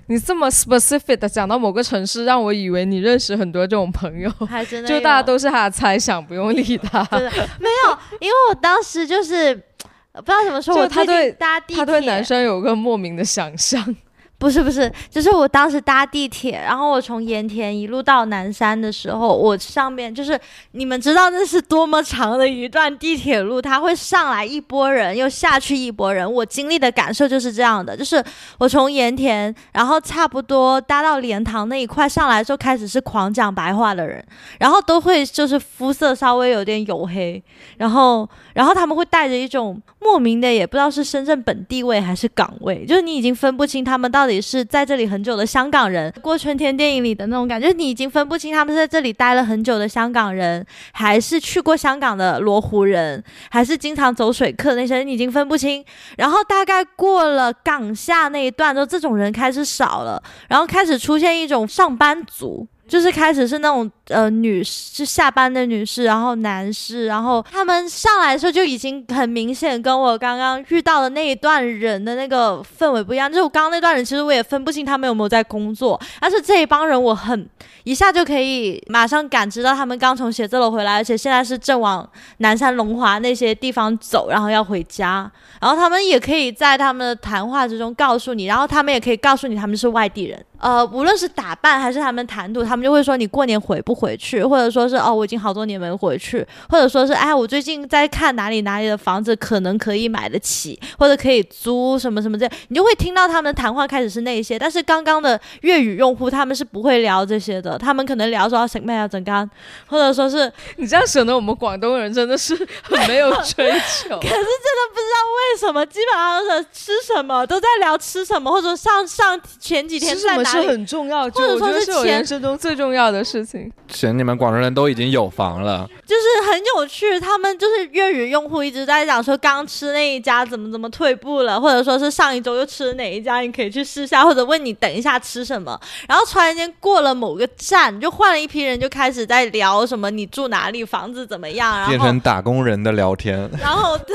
[0.09, 7.07] 你这么 specific 的讲到某个城市，让我以为你认识很多这种朋友， 还真的，就大家都是他的猜想，不用理他。
[7.61, 13.95] 没有，因为我当时就是不知道怎么说，我他对搭地他对男生有个莫名的想象。
[14.39, 20.39] 不是不是，就是我当时搭地铁，然后我从盐田一路到南山的时候，我上面就是
[20.71, 26.33] 你们知道那是多么长的一段地铁路，它会上来一波人，又下去一波人。
[26.33, 28.23] 我经历的感受就是这样的，就是
[28.59, 34.25] 我从盐田，然后差不多搭到莲塘那一块上来之后，开始是狂讲白话的人，
[34.61, 37.43] 然后都会就是肤色稍微有点黝黑，
[37.79, 44.28] 然后然后他们会带着一种莫名的，也不知道是深圳本地味还是港味，就是你已经分不清他们到。
[44.29, 55.85] 里是在这里很久的香港人，过春天电影里的那种感觉，你已经分不清他们是在这里待了很久的香港人，还是去过香港的罗湖人，还是经常走水客那些人，已经分不清。
[56.17, 62.69] 然后大概过了港下那一段就，这种人开始少了，然后开始出现一种上班族。
[62.89, 73.31] 就是开始是那种呃女士下班的女士，然后男士，然后他们上来的时候就已经很明显跟我刚刚遇到的那一段人的那个氛围不一样。
[73.31, 77.47] 就是我刚刚那段人，其实我也分不清他们有没有在工作，但是这一帮人我很
[77.85, 82.09] 一下就可以马上感知到他们刚从写字楼回来，而且现在是正往
[82.39, 85.31] 南山龙华那些地方走，然后要回家。
[85.61, 90.43] 然后他们也可以在他们的谈话之中告诉你，然后他们也可以告诉你他们是外地人。
[90.61, 104.59] 呃，无论是打扮还是他们谈吐，他们就会说你过年回不回去，或者说是哦，我已经好多年没回去，或者说是哎，我最近在看哪里哪里的房子可能可以买得起，或者可以租什么什么这，你就会听到他们的谈话开始是那些。
[104.59, 109.49] 但是刚刚的粤语用户他们是不会聊这些的，他们可能聊说什么呀怎干，
[109.87, 114.19] 或者说是 你这样显得我们广东人真的是 很没有追求。
[114.19, 120.69] 可是真的不知道为什么，基本上是吃什么都在聊吃什么，或者上上前几天在哪是。
[120.69, 123.73] 很重要，或者说是我人生中最重要的事情。
[123.89, 127.19] 行，你们广州人都已经有房了，就是很有趣。
[127.19, 135.79] 他们就是粤语用户一直在讲说，刚吃那一家怎么怎么退步了，或者说是上一周又吃了哪一家，你可以去试下，或者问你等一下吃什么。
[136.07, 143.49] 然后突然间过了某个站，就换了一批人，就开始在聊什么你住哪里，房子怎么样，然后变成打工人的聊天。
[143.59, 144.15] 然后对，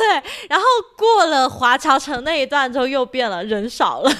[0.50, 0.66] 然后
[0.96, 4.12] 过了华侨城那一段之后又变了，人少了。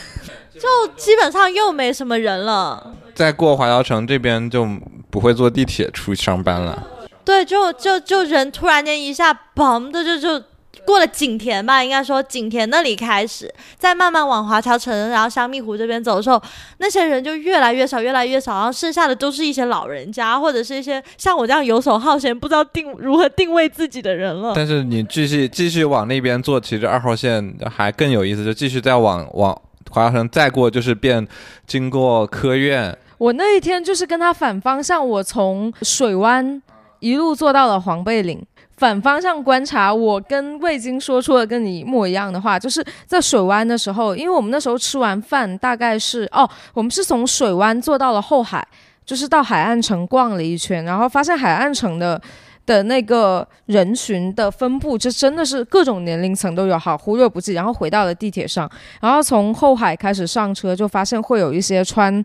[0.60, 2.94] 就基本上又没什么人了。
[3.14, 4.68] 再过华侨城这边就
[5.10, 6.88] 不会坐地铁出去上班了。
[7.26, 10.44] 对，就就就人突然间一下嘣的就就
[10.86, 16.42] 过了景田吧，应该说景田那里开始，再慢慢往华侨城，然后香蜜湖这边走的时候，
[16.80, 24.52] 那些人就越来越少，越来越少，然后剩下的都是一些老人家或者是一些像我这样游手好闲、不知道定如何定位自己的人了。
[24.54, 29.58] 但是你继续继续往那边坐，其实二号线还更有意思，就继续再往往。
[29.94, 31.28] 华侨城再过就是变，
[31.68, 32.98] 经过科院。
[33.20, 36.60] 我那一天就是跟他反方向，我从水湾
[37.00, 38.44] 一路坐到了黄贝岭，
[38.76, 39.94] 反方向观察。
[39.94, 48.68] 我跟魏晶说出了跟你一模一样的话，就是在水湾的时候，因为我们那时候吃完饭，大概是哦，我们是从水湾坐到了后海，
[49.06, 52.20] 就是到海岸城逛了一圈，然后发现海岸城的。
[52.66, 57.54] 的那个人群的分布，就真的是各种年龄层都有，好忽略不计。
[57.54, 58.70] 然后回到了地铁上，
[59.02, 62.24] 然后从后海开始上车，就发现会有一些穿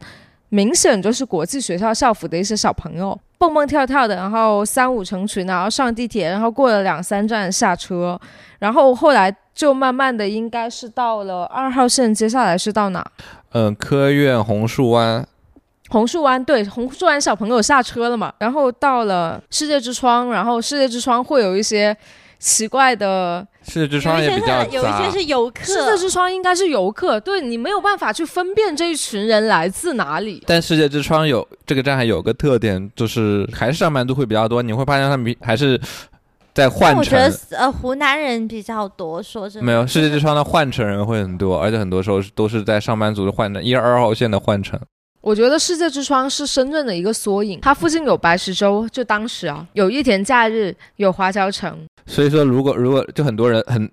[0.50, 8.18] 明显就是国际学校校服的一些小朋友，蹦蹦跳跳的，然后三五成群，然后上地铁，然后过了两三站下车，
[8.58, 13.04] 然后后来就慢慢的应该是到了二号线，接下来是到哪？
[13.52, 15.26] 嗯，科院红树湾。
[15.88, 18.32] 红树湾对红树湾小朋友下车了嘛？
[18.38, 21.96] 然后到了世界之窗，然后世界之窗会有一些
[22.38, 23.46] 奇怪的。
[23.62, 25.64] 世界之窗也比较有一些是游客。
[25.64, 30.42] 世界之窗应该是游客，对你没有办法去分辨这一群人来自哪里。
[30.46, 34.62] 但世界之窗有这个站还有个特点，就是还是上班族会比较多。
[34.62, 35.78] 你会发现他们还是
[36.54, 36.98] 在换乘。
[36.98, 39.66] 我觉得呃湖南人比较多，说真的。
[39.66, 44.78] 没有世界之窗的换乘人会很多，而且很多时候都是在上班族的换乘，一二号线的换乘。
[45.28, 51.76] 我觉得世界之窗是深圳的一个缩影，它附近有白石洲，就当时啊有一田假日，有华侨城。
[52.06, 53.86] 所以说，如果如果就很多人很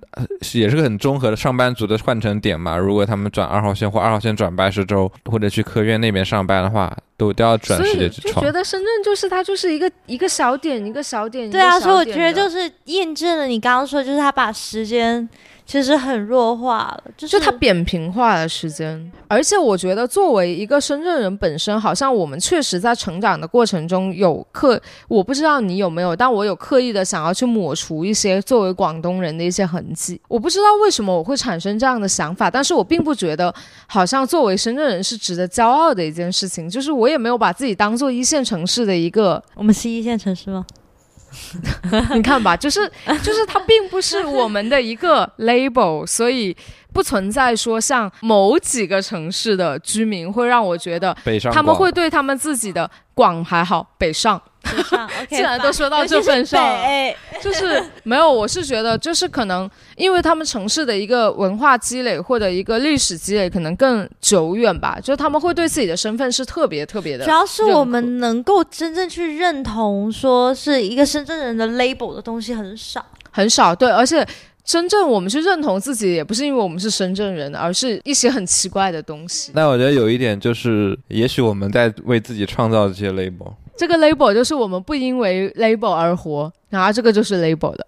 [0.53, 8.36] 也是个很综合的上班族的换乘点嘛，如果他们转二号线或二号线转白石洲，或者去科院那边上班的话，都都要转世界之窗。
[8.36, 11.52] 就觉得深圳就是它就是一个一个小点一个小点。
[11.52, 15.28] 对啊，所以我觉得就是验证了你刚刚说，就是他把时间。
[15.65, 19.11] 其实很弱化了，就是它扁平化了时间。
[19.27, 30.21] 而且我觉得，作为一个深圳人本身，好像我们确实在成长的过程中有刻，我不知道你有没有，但我有刻意的想要去抹除一些作为广东人的一些痕迹。
[30.27, 33.53] 我不知道为什么我会产生这样的想法，但是我并不觉得
[33.87, 36.69] 好像作为深圳人是值得骄傲的一件事情。
[36.69, 40.63] 就是我也没有把自己当做一线城市的一个，我们是一线城市吗？
[42.16, 42.90] 你看吧，就是
[43.24, 46.56] 就是它并不是我们的一个 label，所以
[46.94, 51.16] 不存在说像某几个城市的居民会让我觉得
[51.53, 54.41] 他们会对他们自己的广还好北上。
[55.29, 56.77] 既然都说到这份上，
[57.41, 58.25] 就是没有。
[58.31, 67.23] 我是觉得，就是可能因为他们城市的一个文化积累或者一个历史积累可能更久远吧，就他们会对自己的身份是特别特别的。
[67.23, 73.73] 主要是我们能够真正去认同说是一个深圳人的 label 的东西很少，很少。
[73.73, 74.25] 对，而且
[74.63, 79.51] 真正我们去认同自己，也不是因为我们是深圳人，而是一些很奇怪的东西。
[79.53, 83.53] 那我觉得有一点就是，也许我们在为自己创造这些 label。
[83.77, 87.85] 这个 label 就是我们不因为 label 而活，然后这个就是 label 的。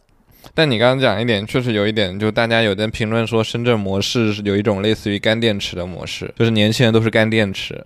[0.54, 7.86] 但你刚刚讲一点，确实有一点，就大家有的评论说深圳模式是有一种类似于干电池的模式，就是年轻人都是干电池，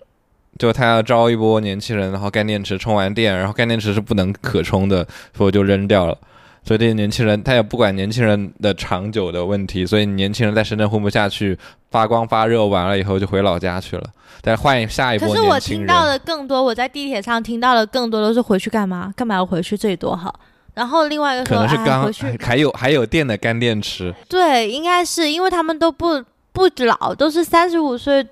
[0.58, 5.06] 就他要招一波年轻人，然后干电池充完电，然后干电池是不能可充的，
[5.36, 6.16] 所以就扔掉了。
[6.64, 11.58] 所以这些年轻人他也不管年轻人的长久的问题，所以年轻人在深圳混不下去，
[11.90, 14.04] 发光发热完了以后就回老家去了。
[14.40, 19.12] 再换下一波可是我听到的更多，我在地铁上听到的更多都是回去干嘛？
[19.16, 19.76] 干嘛要回去？
[19.76, 20.34] 这里多好。
[20.74, 24.14] 然后另外一个可能是刚回去，还有还有电的干电池。
[24.28, 28.26] 对，应该是因为他们都不不老，都是三十五岁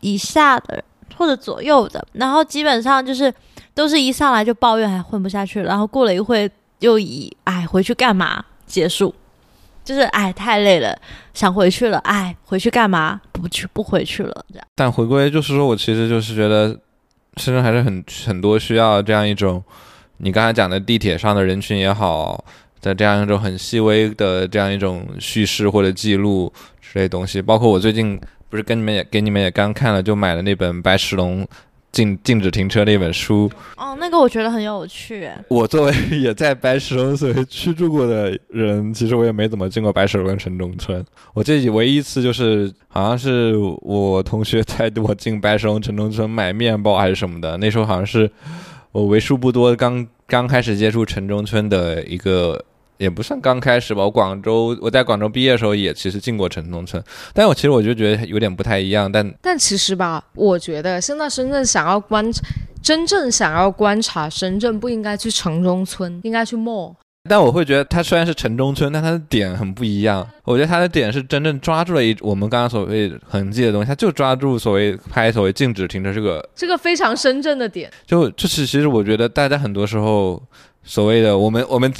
[0.00, 0.82] 以下的，
[1.16, 3.32] 或者左右的，然后基本上就是
[3.74, 6.50] 都是一上来就抱怨还混不下去了，然后过了一会
[6.84, 9.14] 就以哎回去干嘛结束，
[9.82, 10.94] 就是哎太累了
[11.32, 14.66] 想回去了，哎回去干嘛不去不回去了这样。
[14.74, 16.78] 但回归就是说我其实就是觉得
[17.38, 19.62] 深圳还是很很多需要这样一种
[20.18, 22.44] 你刚才讲的地铁上的人群也好。
[22.84, 26.52] 的这样一种很细微的这样一种叙事或者记录
[26.82, 28.20] 之类东西，包括我最近
[28.50, 31.48] 不是跟你们也给你们也刚看了，就买了那本白石龙
[31.94, 33.48] 禁禁止停车那本书。
[33.76, 35.30] 哦，那个我觉得很有趣。
[35.48, 41.02] 我作为 也在白石龙所谓居住过的人，其实我也没怎么进过白石龙城中村。
[41.32, 48.28] 我这里唯一一次就是好像是我同学带我进白石龙城中村买面包还是什么的，那时候好像是
[48.90, 52.64] 我为数不多刚刚开始接触城中村的一个。
[52.98, 54.02] 也不算刚开始吧。
[54.02, 57.02] 我广州，我在广州毕业的时候也其实进过城中村，
[57.32, 59.10] 但我其实我就觉得有点不太一样。
[59.10, 62.24] 但但其实吧，我觉得现在深圳想要观，
[62.82, 66.94] 真正想要观察深圳，不应该去城中村，应该去 mall。
[67.26, 70.28] 但我会觉得它虽然是城中村，但它的点很不一样。
[70.44, 77.90] 我觉得它的点是真正抓住了一我们刚刚所谓痕迹的东西，它就抓住所谓拍所谓禁止停车这个这个非常深圳的点。
[78.06, 80.42] 就就是其实我觉得大家很多时候。
[80.84, 81.92] 所谓的我们我们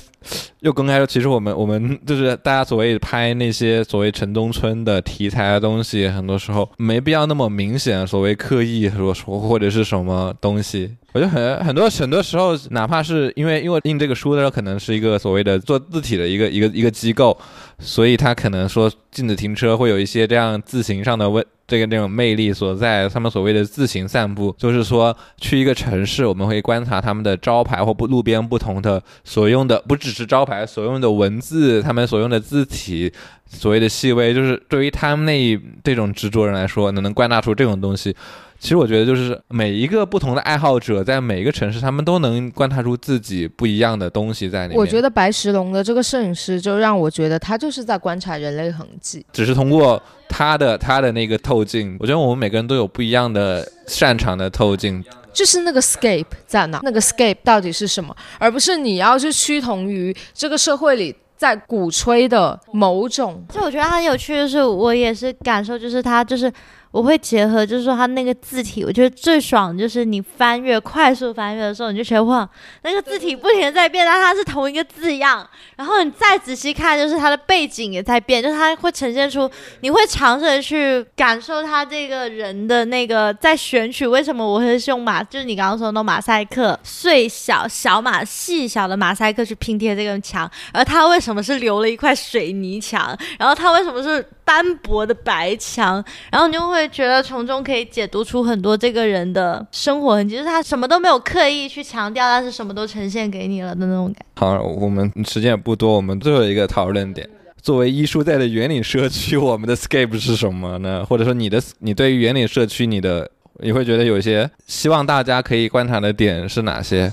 [0.61, 10.95] 又公开说，其实我们我们就是大家所谓拍那些所谓城中村的题材的东西，很多时候没必要那么明显，所谓刻意说说或者是什么东西。
[11.13, 17.37] 我觉得很很多很多时候，哪怕是因为因为印这个书的时候，可能是一个所谓的做字体的一个一个一个机构，
[17.79, 21.45] 所以他可能说禁止停车会有一些这样字形上的问。
[21.67, 33.13] 这个那种魅力所在，他们所谓的自行散步，就是说去一个城市，我们会观察他们的招牌或不路边不同的所用的，不只是招牌所用的文字，他们所用的字体，
[33.47, 38.15] 所谓的细微，就是对于他们那这种执着人来说，能能观察出这种东西。
[38.57, 44.79] 其实我觉得，就是每一个不同的爱好者，在每一个城市，他们都能观察出自己不一样的东西在里面。
[44.79, 50.03] 我觉得白石龙的这个摄影师，就让我觉得他就是在观察人类痕迹，只是通过
[50.37, 51.97] 他的他的那个透镜。
[52.01, 63.45] 我觉得我们每个人都有不一样的擅长的透镜，就是那个 scape 在哪，那个 scape 到底是什么，而不是你要去趋同于这个社会里在鼓吹的某种。
[63.49, 66.53] 就我觉得很有趣的是，我也是感受，就是他就是。
[66.95, 72.49] 我会结合，就是说它那个字体，我觉得最爽就是你翻阅快速翻阅的时候，你就觉得哇，
[72.83, 75.45] 那个字体不停的在变，但它是同一个字样。
[75.75, 79.51] 然后你再仔细看，就是它的背景也在变，就是它会呈现出，
[79.81, 84.07] 你会尝试去感受它这个人的那个在选取。
[84.07, 93.19] 为什么我会用马，就是你刚刚说的马赛克，碎小小马细小的马赛克去拼贴这个墙，而它为什么是留了一块水泥墙？
[93.37, 94.25] 然后它为什么是？
[94.47, 104.25] 斑驳的白墙，然后你就会觉得从中可以解读出很多这个人的生活痕迹，就是他什么都没有刻意去强调，但是什么都呈现给你了的那种感。
[104.37, 107.29] 好，我们时间也不多，我们最后一个讨论点，
[107.63, 111.05] 作为一书在的园岭社区，我们的 scape 是什么呢？
[111.05, 113.31] 或者说你的你对于园岭社区，你的
[113.61, 117.13] 你会觉得有些希望大家可以观察的点是哪些？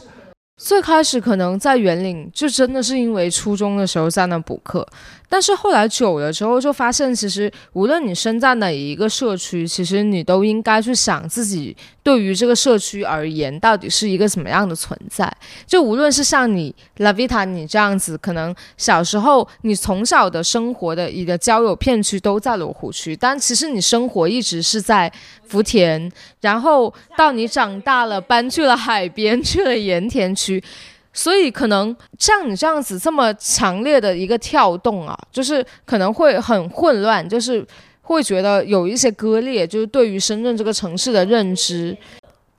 [0.58, 4.86] 最开始可能在园岭，就真的是因为初中的时候在那补课。
[5.32, 15.32] 但是后来久了之后，就发现其实无论你身在哪一个社区，其实你都应该去想自己对于这个社区而言到底是一个什么样的存在。
[15.66, 25.10] 就无论是像你 Lavita 你这样子，可能小时候你从小的生活的一个交友片区都在罗湖区，但其实你生活一直是在
[25.48, 30.62] 福田，然后到你长大了搬去了海边，去了盐田区。
[31.14, 37.66] 所以可能像你这样子这么强烈的一个跳动啊，就是可能会很混乱，就是
[38.02, 41.96] 会觉得有一些割裂，就是对于深圳这个城市的认知。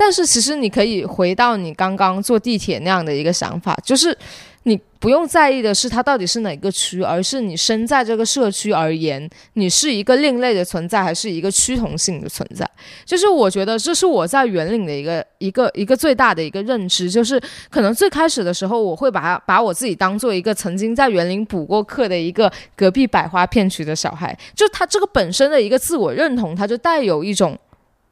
[0.04, 4.16] 但是其实你可以回到你刚刚坐地铁那样的一个想法，就是。
[4.64, 12.64] 你不用在意的是它到底是哪个区，而是你身在这个社区而言，你是一个另类的存在，还是一个趋同性的存在？
[13.04, 27.58] 就是我觉得这是我在园岭的一个一个一个最大的一个认知，就是可能最开始的时候，我会把把我自己当做一个曾经在园林补过课的一个隔壁百花片区的小孩，就他这个本身的一个自我认同，他就带有一种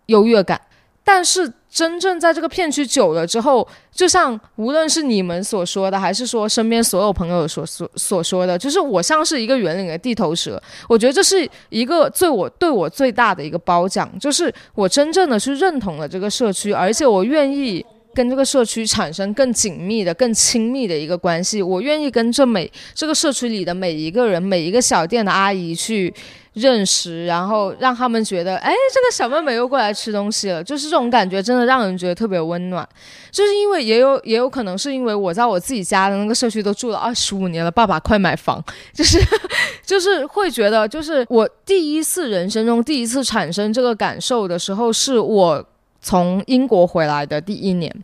[0.06, 0.60] 优越感，
[1.04, 1.52] 但是。
[1.70, 10.60] 真正在这个片区久了之后，就像无论是你们所说的，还是说身边所有朋友所所所说的，就是我像是一个园岭的地头蛇。
[10.88, 21.62] 我觉得这是一个对我对我最大的一个褒奖，就是我真正的去认同了这个社区，而且我愿意跟这个社区产生更紧密的、更亲密的一个关系。
[21.62, 26.12] 我愿意跟这每这个社区里的每一个人、每一个小店的阿姨去
[26.54, 32.86] 认识，然后让他们觉得，哎，这个小妹妹又过来吃东西了，就是这种感觉，真的让人觉得特别温暖。
[33.30, 38.62] 就是因为也有也有可能是因为我在我自己家的那个社区都住了二十五年了，爸爸快买房，
[38.92, 39.20] 就是
[39.86, 45.64] 就是会觉得，就是我第一次人生中第一次产生这个感受的时候，是我
[46.00, 47.94] 从英国回来的第一年，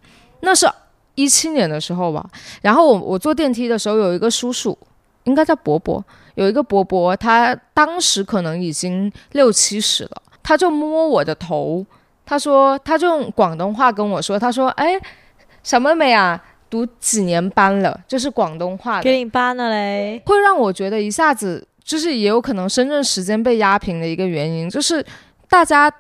[0.41, 0.65] 那是
[1.17, 2.25] 一七年的时候吧。
[2.63, 4.79] 然后我我坐电梯的时候，有一个叔叔，
[5.25, 6.05] 应该叫伯伯。
[6.37, 11.85] 有一个伯伯，他当时可能已经六七十了，他就摸我的头，
[12.25, 15.01] 他说，他就用广东话跟我说，他说，哎，
[15.63, 17.99] 小妹妹啊，读几年班了？
[18.07, 25.05] 就是广东话，给你班了嘞，会让我觉得一下子，就是也有可能深圳时间被压平的一个原因，就是
[25.49, 25.91] 大家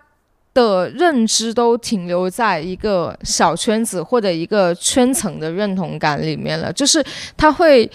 [0.52, 7.02] 的认知都停留在一个小圈子或者一个圈层的认同感里面了，就是
[7.38, 7.90] 他会。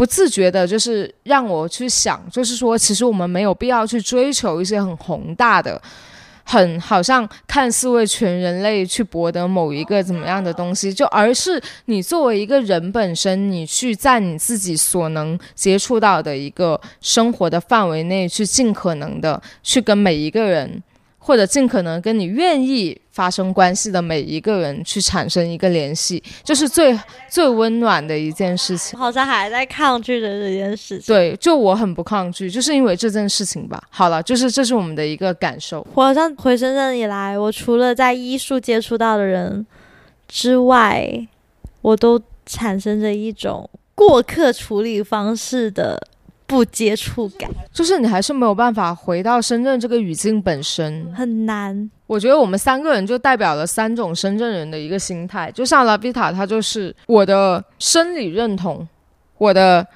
[0.00, 5.78] 不自觉的，就是让我去想，就是说，其实我们没有必要去追求一些很宏大的、
[6.42, 20.82] 很好像看似为全人类去博得某一个怎么样的东西，就而是你作为一个人本身，你去在你自己所能接触到的一个生活的范围内，去尽可能的去跟每一个人。
[21.30, 26.98] 或者尽可能跟你愿意发生关系的每一个人去产生一个联系，就是最
[27.28, 28.98] 最温暖的一件事情。
[28.98, 31.14] 好像还在抗拒着这件事情。
[31.14, 33.80] 对，就我很不抗拒，就是因为这件事情吧。
[33.90, 35.86] 好了，就是这是我们的一个感受。
[35.94, 39.64] 我好像回深圳以来，我除了在医术接触到的人
[40.26, 41.28] 之外，
[41.80, 46.08] 我都产生着一种过客处理方式的。
[46.50, 51.88] 不接触感，就是你还是没有办法回到深圳这个语境本身，很难。
[52.08, 58.86] 我觉得我们三个人就代表了三种深圳人的一个心态，就像拉比塔，他就是我的生理认同，
[59.38, 59.86] 我的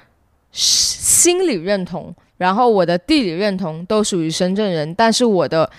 [0.53, 5.69] 心理认同，然后我的地理认同都属于深圳人，但是我的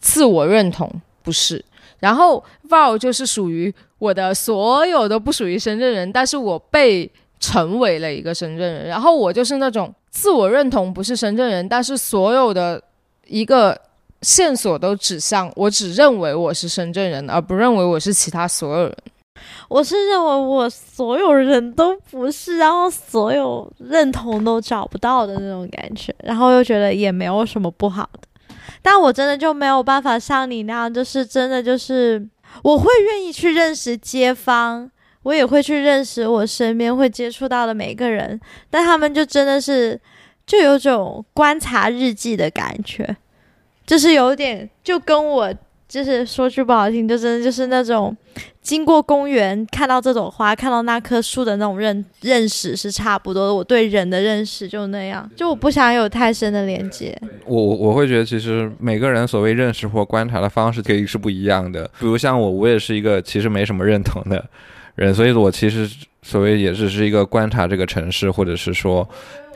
[0.00, 0.90] 自我认同
[1.22, 1.64] 不是。
[2.00, 7.08] 然后 Val 就是属于我的所有都不属于深圳人，但是我被。
[7.44, 12.82] 成为了一个深圳人，然后我就是那种自我认同不是深圳人，但是所有的
[13.26, 13.78] 一个
[14.22, 18.96] 线索都指向我，只认为我是深圳人，而不认为我是其他所有人。
[19.68, 32.26] 我是认为我所有人都不是，然后所有认同都找不到的那种感觉，然后又觉得也没有什么不好的，但我真的就没有办法像你那样，就是真的就是
[32.62, 34.90] 我会愿意去认识街坊。
[35.24, 38.40] 我也会去认识我身边会接触到的每个人，
[38.70, 40.00] 但他们就真的是，
[40.46, 43.16] 就有种观察日记的感觉，
[43.84, 45.52] 就是有点就跟我
[45.88, 48.16] 就是说句不好听，就真的就是那种
[48.60, 53.54] 经过公园看到这种花，看到那棵树的那种认认识是差不多的。
[53.54, 57.16] 我对人的认识就那样，就我不想有太深的连接。
[57.46, 61.84] 我我会觉得其实每个人所谓认识或观察的方式可以是不一样的。
[61.98, 64.44] 比如像我，我也是一个其实没什么认同的。
[64.94, 65.88] 人，所以我其实
[66.22, 69.08] 所谓也只是一个观察这个城市，或者是说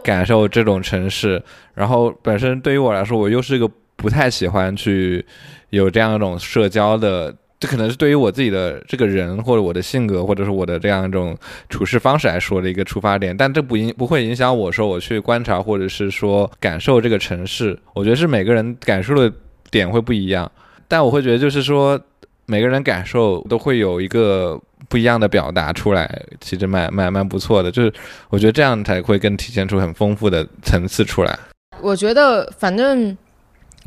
[0.02, 1.42] 感受这种城市。
[1.74, 5.24] 然后本身对于我来说，我又是一个不太喜欢去
[5.70, 7.34] 有这样一种社交的。
[7.60, 11.36] 这可能是对于我自己的这个人，或者我的性格，或者是我的这样一种
[11.68, 13.36] 处事方式来说的一个出发点。
[13.36, 17.76] 但这不影不会影响我说我去观察，或者是说感受这个城市。
[17.94, 19.32] 我觉得是每个人感受的
[19.72, 20.48] 点会不一样。
[20.86, 22.00] 但我会觉得就是说
[22.46, 24.60] 每个人感受都会有一个。
[24.88, 27.70] 不一样的表达出来，其实蛮蛮蛮不错的。
[27.70, 27.92] 就是
[28.30, 31.38] 我觉得这样才会更体现出很丰富的层次出来。
[31.82, 33.16] 我觉得反正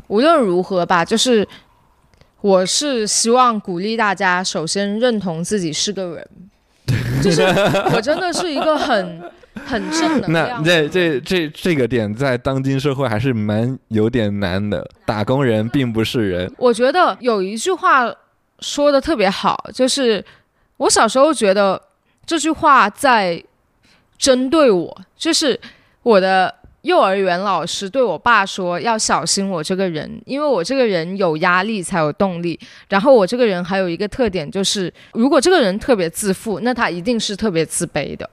[0.06, 1.46] 无论如何吧，就是
[2.40, 6.28] 我是希望鼓励大家，首先认同自己是个人。
[7.22, 7.42] 就是
[7.92, 9.22] 我真的是一个很
[9.66, 10.62] 很正能量。
[10.62, 14.88] 那这这这这个点在当今社会还是蛮有点难的。
[15.04, 16.52] 打工人并不是人。
[16.58, 18.12] 我觉得有一句话
[18.60, 20.24] 说的特别好，就是。
[20.82, 21.80] 我小时候觉得
[22.26, 23.42] 这句话在
[24.18, 25.58] 针对我，就是
[26.02, 32.58] 我的幼儿园老师对我爸说要小心我这个人，因为我这个人有压力才有动力。
[32.88, 38.28] 然后我这个人还有一个特点，就是如果这个人特别自负，那他一定是特别自卑的。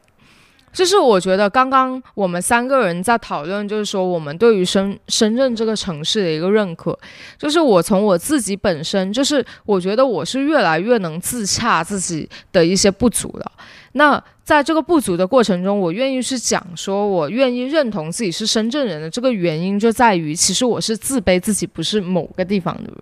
[0.71, 6.97] 就是我觉得刚刚我们三个人在讨论，就是说我们对于深深圳这个城市的一个认可，
[7.37, 13.51] 就是我从我自己本身，就是我觉得我是越来越能自洽自己的一些不足了。
[13.93, 22.97] 那在这个不足的过程中，我愿意去讲，说我愿意认同自己是深圳人的这个原因，就在于其实我是自卑自己不是某个地方的人，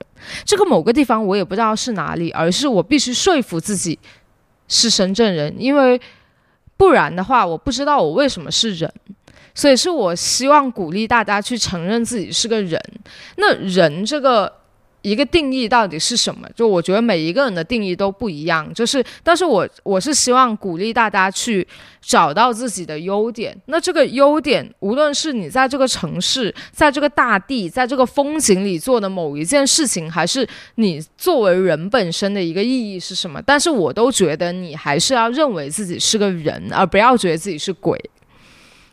[0.46, 4.00] 这个某个地方我也不知道是哪里，而是我必须说服自己
[4.70, 6.00] 是深圳人，因为。
[6.78, 8.90] 不然的话，我不知道我为什么是人，
[9.54, 12.82] 所以是我希望鼓励大家去承认自己是个人。
[13.36, 14.54] 那人这个。
[15.02, 16.48] 一个定义到底是什么？
[16.56, 18.74] 就我觉得每一个人的定义都不一样。
[18.74, 21.66] 就是，但是我我是希望鼓励大家去
[22.02, 23.56] 找到自己的优点。
[23.68, 30.46] 那这个优点，无论是你在这个城市、在这个大地、在这个风景里做的某一件事情，还是
[30.76, 33.42] 你作为人本身的一个意义是什么？
[33.46, 37.98] 但是我都觉得你还是要认为自己是个人，而不要觉得自己是鬼。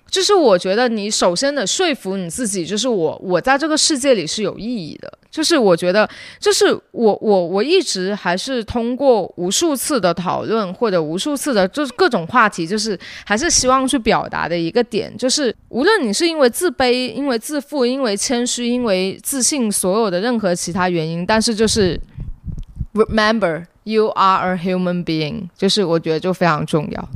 [0.09, 5.13] 就是我觉得你首先得说服你自己，就是我我在这个世界里是有意义的。
[5.35, 6.09] 就是我觉得，
[6.39, 12.97] 就是我我我一直还是通过无数次的讨论或者无数次的，就是各种话题，就是
[13.27, 22.01] 还是希望去表达的一个点，就是无论你是因为自卑、因为自负、因为谦虚、因为自信，所有的任何其他原因，但是就是
[22.95, 27.09] remember you are a human being，就是我觉得就非常重要。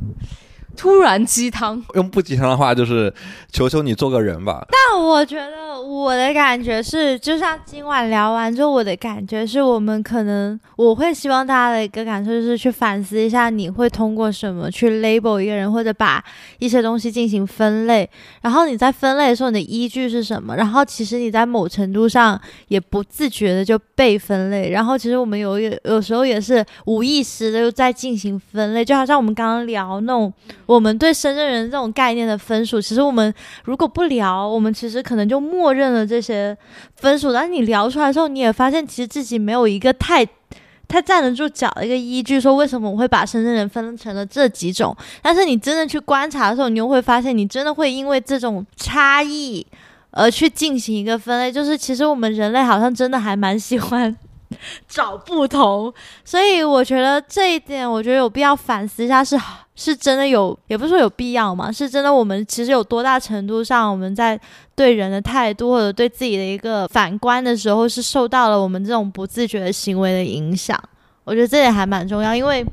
[0.79, 3.13] 突然鸡汤，用不鸡汤的话就是
[3.51, 4.65] 求求你做个人吧。
[4.69, 16.23] 但我觉得我的感觉是，就像今晚聊完之后，我的感觉是我们可能我会希望大家的一个感受就是去反思一下，你会通过什么去 label 一个人，或者把
[16.59, 18.09] 一些东西进行分类。
[18.41, 20.55] 然后你在分类的时候，你的依据是什么？
[20.55, 22.39] 然后其实你在某程度上
[22.69, 24.69] 也不自觉的就被分类。
[24.69, 30.31] 然后其实我们有有有时候也是无意识的又在进行分类，就好像我们刚刚聊那种。
[30.69, 33.33] 我们对深圳人这种概念的分数，其实我们
[33.63, 36.55] 如果不聊，我们其实可能就默认了这些
[36.95, 37.33] 分数。
[37.33, 40.23] 但是你聊出来之后，你也发现其实自己没有一个太
[40.87, 44.95] 太站得住脚的一个依据，说为什么我会把深圳人分成了这几种。
[45.23, 49.65] 但是你真的去观察的时候，你又会发现，你真的会因为这种差异
[50.11, 51.51] 而去进行一个分类。
[51.51, 54.15] 就是其实我们人类好像真的还蛮喜欢。
[54.87, 55.93] 找不同，
[56.25, 59.37] 所以我觉得这一点，我觉得有必要反思一下，是
[59.75, 62.13] 是真的有，也不是说有必要嘛，是真的。
[62.13, 64.39] 我们其实有多大程度上，我们在
[64.75, 70.77] 对人的态度或者对自己的一个反观的时候，是受到了我们这种不自觉的行为的影响。
[71.23, 72.65] 我觉得这点还蛮重要，因为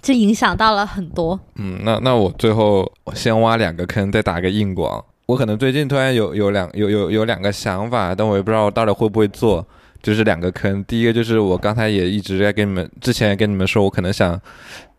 [0.00, 1.38] 这影响到了很多。
[1.56, 5.04] 嗯，那那我最后先挖两个坑，再打个硬广。
[5.26, 9.64] 我可能最近突然有有两有有有两个想法，但我也不知道我到底会不会做。
[10.02, 14.40] 就是两个坑，第一个就是我刚才也一直在跟你们，之前跟你们说，我可能想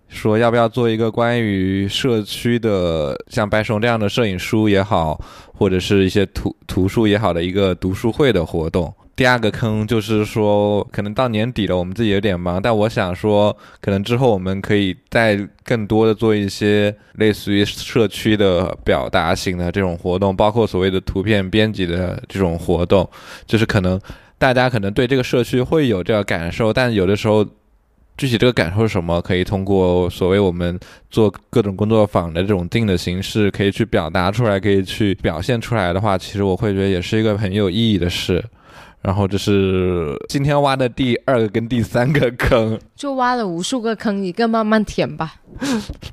[0.09, 5.19] 说要不要做一个关于社区的，像白熊这样的摄影书也好，
[5.53, 8.93] 或者是一些图图书也好的一个读书会的活动。
[9.15, 23.09] 第二个坑就是说，可能到年底了，我们自己有点忙，但我想说，可能之后我们可以再更多的做一些类似于社区的表达型的这种活动，包括所谓的图片编辑的这种活动，
[23.45, 23.99] 就是可能。
[24.39, 27.45] 大家可能对这个社区会有这个感受，但有的时候，
[28.17, 30.79] 具体这个感受是什么，可以通过所谓我们
[31.11, 38.43] 做各种工作坊的这种定的形式，可以去表达出来，可以去表现出来的话，其实我会觉得也是一个很有意义的事。
[39.01, 45.35] 然后这是今天挖的第二个跟第三个坑，就挖了无数个坑，一个慢慢填吧，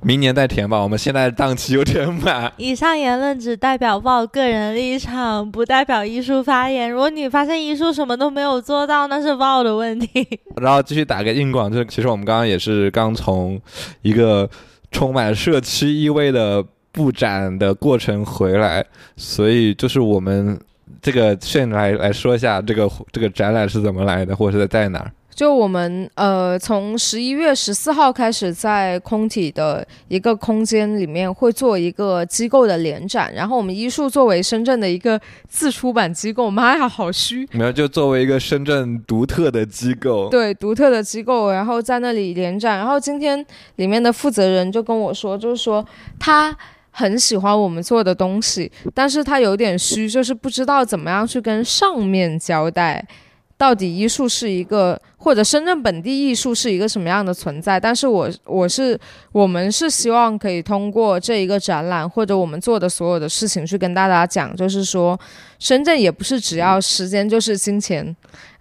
[0.02, 0.80] 明年再填吧。
[0.80, 2.52] 我们现在档期有点满。
[2.58, 6.88] 以上言论只代表报个人立场，不代表艺术发言。
[6.88, 10.40] 如果你发现艺术什么都没有做到，那是报的问题。
[10.60, 13.60] 然后继续打个硬广，就是其实我们刚刚也是刚从
[14.02, 14.48] 一个
[14.92, 18.86] 充满社区意味的布展的过程回来，
[19.16, 20.56] 所以就是我们。
[21.02, 25.10] 这个先来来说一下这个这个展览是怎么来的，或者是在哪儿？
[25.34, 33.30] 就我们呃，从十一月十四号开始，在空体的一个空间里面会做一个机构的联展。
[33.34, 37.46] 然后我们艺术作为深圳的一个自出版机构，妈呀，好虚！
[37.52, 42.78] 没有，就作为一个深圳独特的机构，对，独特的机构，然后在那里联展。
[42.78, 43.44] 然后今天
[43.74, 45.84] 里面的负责人就跟我说，就是说
[46.18, 46.56] 他。
[46.98, 53.06] 很喜欢我们做的东西，但是他有点虚，就是不知道怎么样去跟上面交代，
[53.58, 54.98] 到底艺术是一个。
[55.18, 57.80] 或者深圳本地艺术是一个什么样的存在？
[57.80, 58.96] 但是我我是
[59.32, 65.18] 我们是希望可以通过这一个展览，或者我们做的所有的事情，去跟大家讲，就是说，
[65.58, 68.14] 深圳也不是只要时间就是金钱，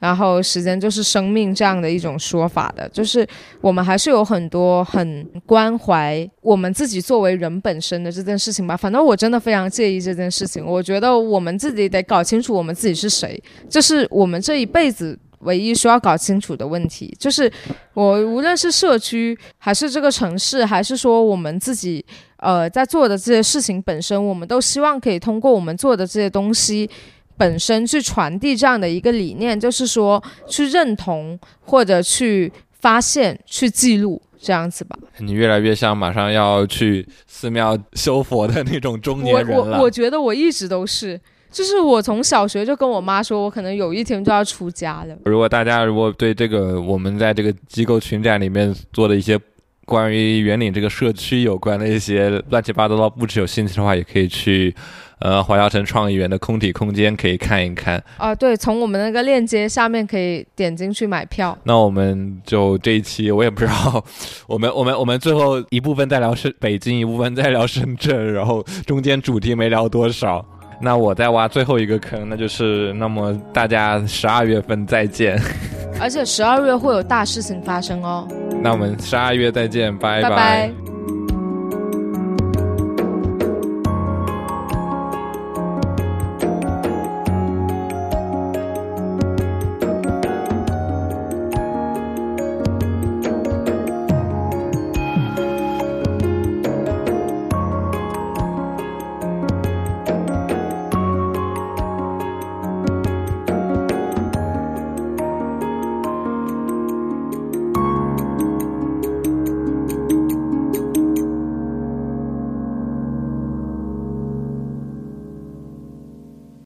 [0.06, 3.28] 然后时间就是生命这样的一种说法的，就是
[3.60, 8.78] 我们还是有很多很关怀我们自己作为人本身的这件事情吧。
[8.78, 15.18] 反正我真的非常介意这件事情，我觉得我们自己得搞清楚我们自己是谁，这是我们这一辈子。
[15.40, 17.52] 唯一需要搞清楚的问题，就是
[17.94, 22.04] 我无论是社区，还是这个城市，还是说我们自己，
[22.38, 26.90] 呃，在做的这些事情本身，我们都希望可以通过我们做的这些东西
[27.38, 34.22] 本身去传递这样的一个理念，就是说去认同或者去发现、去记录。
[34.38, 34.96] 这样子吧。
[35.18, 39.64] 你越来越像马上要去寺庙修佛的那种中年人了。
[39.64, 45.18] 我我我觉得我一直都是，就是我从小学就跟我妈说，我可能有一天就要出家了。
[45.26, 49.40] 如果大家如果对这个我们在这个机构群展里面做的一些
[49.86, 54.76] 关于圆岭这个社区有关的一些乱七八糟的布置有兴趣的话，也可以去
[55.20, 58.04] 呃华侨城创意园的空体空间可以看一看。
[58.18, 61.58] 啊，对，从我们那个链接下面可以点进去买票。
[61.64, 64.04] 那我们就这一期我也不知道，
[64.48, 70.44] 我们我们我们最后一部分在聊是北京，一部分在聊深圳，然后中间主题没聊多少。
[70.80, 75.40] 那我再挖最后一个坑，那就是那么大家十二月份再见。
[76.00, 78.28] 而且十二月会有大事情发生哦。
[78.62, 80.72] 那我们十二月再见，拜拜拜。